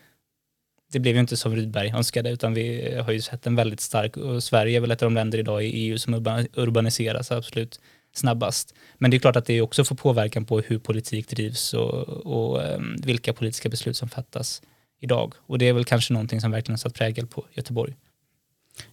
[0.93, 4.17] det blev ju inte som Rydberg önskade utan vi har ju sett en väldigt stark,
[4.17, 6.15] och Sverige är väl ett av de länder idag i EU som
[6.55, 7.81] urbaniseras absolut
[8.17, 8.75] snabbast.
[8.99, 12.75] Men det är klart att det också får påverkan på hur politik drivs och, och
[12.75, 14.63] um, vilka politiska beslut som fattas
[15.01, 15.35] idag.
[15.47, 17.95] Och det är väl kanske någonting som verkligen satt prägel på Göteborg.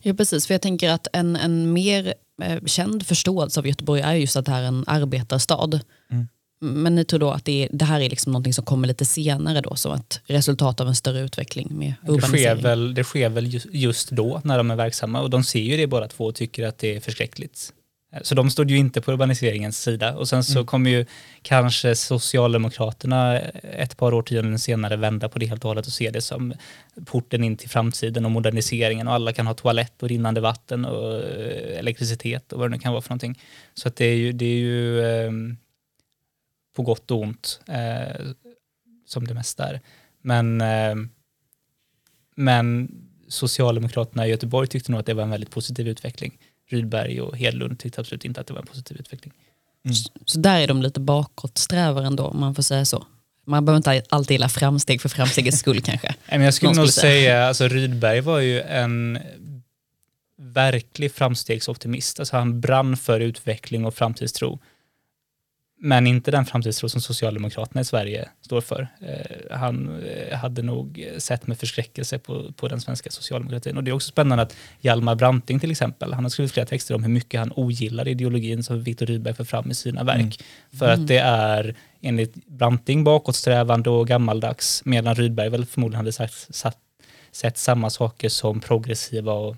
[0.01, 4.13] Ja precis, för jag tänker att en, en mer eh, känd förståelse av Göteborg är
[4.13, 5.79] just att det är en arbetarstad.
[6.11, 6.27] Mm.
[6.59, 9.05] Men ni tror då att det, är, det här är liksom någonting som kommer lite
[9.05, 12.31] senare då som ett resultat av en större utveckling med urbanisering?
[12.31, 15.59] Det sker väl, det sker väl just då när de är verksamma och de ser
[15.59, 17.73] ju det båda två och tycker att det är förskräckligt.
[18.21, 20.65] Så de stod ju inte på urbaniseringens sida och sen så mm.
[20.65, 21.05] kommer ju
[21.41, 26.21] kanske Socialdemokraterna ett par årtionden senare vända på det helt och hållet och se det
[26.21, 26.53] som
[27.05, 31.13] porten in till framtiden och moderniseringen och alla kan ha toalett och rinnande vatten och
[31.15, 33.39] eh, elektricitet och vad det nu kan vara för någonting.
[33.73, 35.57] Så att det är ju, det är ju um,
[36.75, 38.25] på gott och ont eh,
[39.05, 39.81] som det mesta är.
[40.21, 40.95] Men, eh,
[42.35, 42.91] men
[43.27, 46.39] Socialdemokraterna i Göteborg tyckte nog att det var en väldigt positiv utveckling.
[46.73, 49.33] Rydberg och Hedlund tyckte absolut inte att det var en positiv utveckling.
[49.85, 49.95] Mm.
[49.95, 53.05] Så, så där är de lite bakåtsträvare ändå, om man får säga så.
[53.45, 56.15] Man behöver inte alltid gilla framsteg för framstegets skull kanske.
[56.29, 59.19] jag skulle nog säga, alltså Rydberg var ju en
[60.37, 62.19] verklig framstegsoptimist.
[62.19, 64.59] Alltså han brann för utveckling och framtidstro.
[65.85, 68.87] Men inte den framtidstro som Socialdemokraterna i Sverige står för.
[69.01, 73.77] Eh, han eh, hade nog sett med förskräckelse på, på den svenska socialdemokratin.
[73.77, 76.95] Och det är också spännande att Hjalmar Branting till exempel, han har skrivit flera texter
[76.95, 80.19] om hur mycket han ogillar ideologin som Viktor Rydberg för fram i sina verk.
[80.19, 80.79] Mm.
[80.79, 86.55] För att det är enligt Branting bakåtsträvande och gammaldags, medan Rydberg väl förmodligen hade sagt,
[86.55, 86.77] satt,
[87.31, 89.55] sett samma saker som progressiva och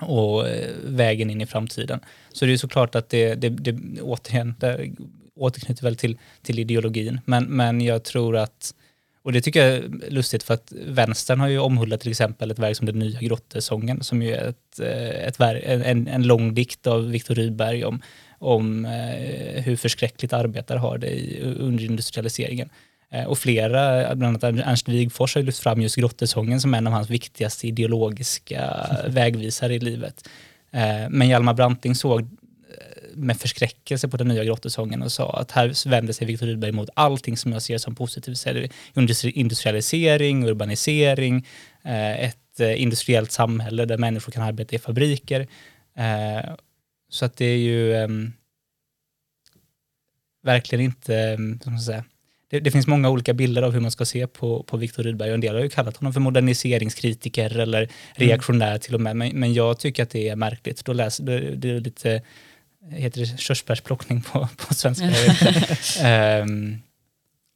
[0.00, 2.00] och eh, vägen in i framtiden.
[2.32, 4.90] Så det är såklart att det, det, det återigen, det
[5.38, 7.20] återknyter väl till, till ideologin.
[7.24, 8.74] Men, men jag tror att,
[9.22, 12.58] och det tycker jag är lustigt för att vänstern har ju omhuldat till exempel ett
[12.58, 16.54] verk som Den nya grottesången som ju är ett, eh, ett verk, en, en lång
[16.54, 18.02] dikt av Viktor Rydberg om,
[18.38, 22.68] om eh, hur förskräckligt arbetare har det i, under industrialiseringen.
[23.10, 26.92] Eh, och flera, bland annat Ernst Wigfors har lyft fram just grottesången som en av
[26.92, 30.28] hans viktigaste ideologiska vägvisare i livet.
[31.10, 32.28] Men Hjalmar Branting såg
[33.18, 36.88] med förskräckelse på den nya grottesången och sa att här vänder sig Viktor Rydberg mot
[36.94, 38.46] allting som jag ser som positivt.
[39.24, 41.46] Industrialisering, urbanisering,
[41.84, 45.46] eh, ett eh, industriellt samhälle där människor kan arbeta i fabriker.
[45.96, 46.54] Eh,
[47.08, 48.32] så att det är ju ehm,
[50.42, 52.04] verkligen inte, ehm, som man säga,
[52.50, 55.30] det, det, finns många olika bilder av hur man ska se på, på Viktor Rydberg
[55.30, 57.90] en del har ju kallat honom för moderniseringskritiker eller mm.
[58.14, 58.80] reaktionär mm.
[58.80, 59.16] till och med.
[59.16, 60.84] Men, men jag tycker att det är märkligt.
[60.84, 62.22] Då läser, det, det är lite
[62.90, 65.06] heter det körsbärsplockning på, på svenska?
[66.42, 66.82] um,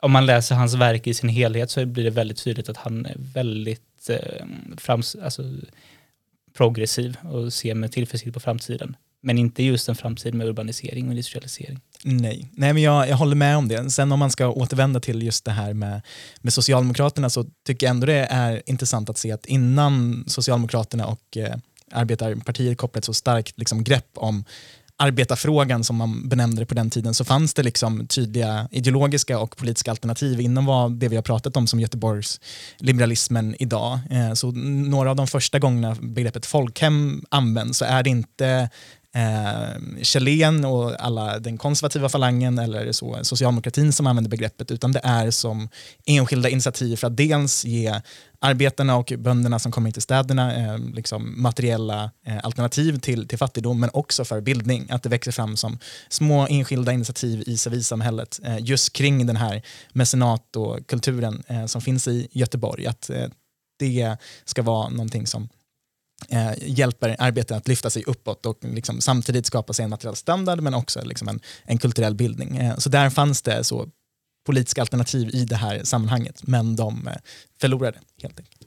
[0.02, 3.06] om man läser hans verk i sin helhet så blir det väldigt tydligt att han
[3.06, 4.46] är väldigt eh,
[4.76, 5.42] frams, alltså,
[6.56, 8.96] progressiv och ser med tillförsikt på framtiden.
[9.24, 11.80] Men inte just en framtid med urbanisering och industrialisering.
[12.04, 13.90] Nej, Nej men jag, jag håller med om det.
[13.90, 16.02] Sen om man ska återvända till just det här med,
[16.40, 21.36] med Socialdemokraterna så tycker jag ändå det är intressant att se att innan Socialdemokraterna och
[21.36, 21.56] eh,
[21.92, 24.44] Arbetarpartiet kopplade ett så starkt liksom, grepp om
[25.02, 29.56] arbetarfrågan som man benämnde det på den tiden så fanns det liksom tydliga ideologiska och
[29.56, 32.40] politiska alternativ inom vad det vi har pratat om som Göteborgs
[32.78, 33.98] liberalismen idag.
[34.10, 38.70] Eh, så några av de första gångerna begreppet folkhem används så är det inte
[39.14, 45.00] eh, Kjellén och alla den konservativa falangen eller så, socialdemokratin som använder begreppet utan det
[45.04, 45.68] är som
[46.06, 48.00] enskilda initiativ för att dels ge
[48.40, 53.38] arbetarna och bönderna som kommer in till städerna eh, liksom materiella eh, alternativ till, till
[53.38, 54.86] fattigdom men också för bildning.
[54.90, 59.62] Att det växer fram som små enskilda initiativ i civilsamhället eh, just kring den här
[59.92, 62.86] mecenat och kulturen eh, som finns i Göteborg.
[62.86, 63.26] Att eh,
[63.78, 65.48] det ska vara någonting som
[66.28, 70.60] eh, hjälper arbeten att lyfta sig uppåt och liksom samtidigt skapa sig en materiell standard
[70.60, 72.56] men också liksom en, en kulturell bildning.
[72.56, 73.88] Eh, så där fanns det så
[74.46, 77.14] politiska alternativ i det här sammanhanget men de eh,
[77.60, 78.61] förlorade helt enkelt.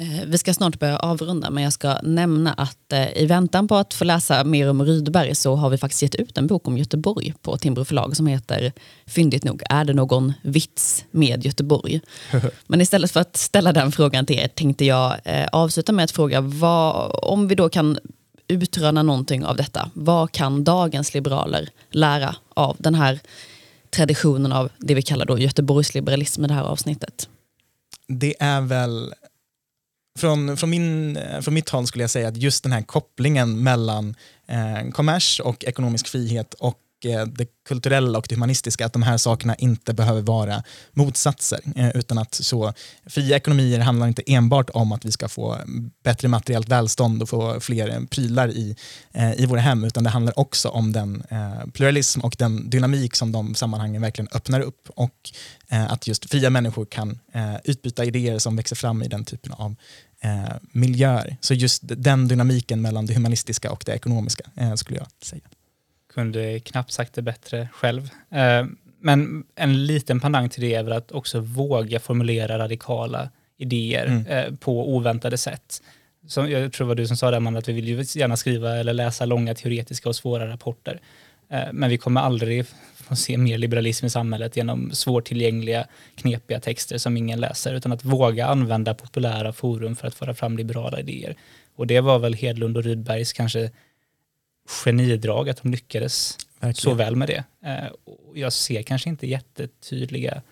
[0.00, 3.76] Eh, vi ska snart börja avrunda men jag ska nämna att eh, i väntan på
[3.76, 6.78] att få läsa mer om Rydberg så har vi faktiskt gett ut en bok om
[6.78, 8.72] Göteborg på Timbro förlag som heter
[9.06, 12.00] Fyndigt nog, är det någon vits med Göteborg?
[12.66, 16.10] men istället för att ställa den frågan till er tänkte jag eh, avsluta med att
[16.10, 17.98] fråga vad, om vi då kan
[18.48, 19.90] utröna någonting av detta.
[19.94, 23.20] Vad kan dagens liberaler lära av den här
[23.90, 27.28] traditionen av det vi kallar då Göteborgsliberalism i det här avsnittet?
[28.06, 29.14] Det är väl
[30.18, 33.62] från, från, min, eh, från mitt håll skulle jag säga att just den här kopplingen
[33.62, 34.14] mellan
[34.48, 39.16] eh, kommers och ekonomisk frihet och Eh, det kulturella och det humanistiska, att de här
[39.16, 41.60] sakerna inte behöver vara motsatser.
[41.76, 42.72] Eh, utan att så,
[43.06, 45.56] fria ekonomier handlar inte enbart om att vi ska få
[46.04, 48.76] bättre materiellt välstånd och få fler prylar i,
[49.12, 51.22] eh, i våra hem, utan det handlar också om den
[51.72, 54.88] pluralism och den dynamik som de sammanhangen verkligen öppnar upp.
[54.94, 55.30] Och
[55.68, 57.18] att just fria människor kan
[57.64, 59.74] utbyta idéer som växer fram i den typen av
[60.72, 61.36] miljöer.
[61.40, 64.44] Så just den dynamiken mellan det humanistiska och det ekonomiska
[64.76, 65.42] skulle jag säga.
[66.18, 68.10] Kunde knappt sagt det bättre själv.
[68.30, 68.66] Eh,
[69.00, 74.26] men en liten pandang till det är väl att också våga formulera radikala idéer mm.
[74.26, 75.82] Eh, på oväntade sätt.
[76.26, 78.36] Som, jag tror det var du som sa det, Amanda, att vi vill ju gärna
[78.36, 81.00] skriva eller läsa långa teoretiska och svåra rapporter.
[81.50, 82.66] Eh, men vi kommer aldrig
[82.96, 88.04] få se mer liberalism i samhället genom svårtillgängliga, knepiga texter som ingen läser, utan att
[88.04, 91.36] våga använda populära forum för att föra fram liberala idéer.
[91.76, 93.70] Och det var väl Hedlund och Rydbergs kanske
[94.68, 96.74] genidrag att de lyckades Verkligen.
[96.74, 97.44] så väl med det.
[97.68, 97.90] Eh,
[98.34, 100.42] jag ser kanske inte jättetydliga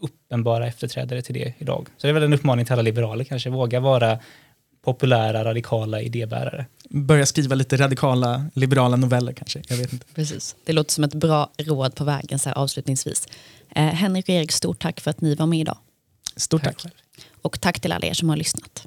[0.00, 1.88] uppenbara efterträdare till det idag.
[1.96, 4.18] Så det är väl en uppmaning till alla liberaler kanske, våga vara
[4.82, 6.66] populära radikala idébärare.
[6.90, 9.62] Börja skriva lite radikala liberala noveller kanske.
[9.68, 10.06] Jag vet inte.
[10.14, 10.56] Precis.
[10.64, 13.28] Det låter som ett bra råd på vägen så här, avslutningsvis.
[13.70, 15.78] Eh, Henrik och Erik, stort tack för att ni var med idag.
[16.36, 16.82] Stort tack.
[16.82, 16.92] tack.
[17.42, 18.86] Och tack till alla er som har lyssnat.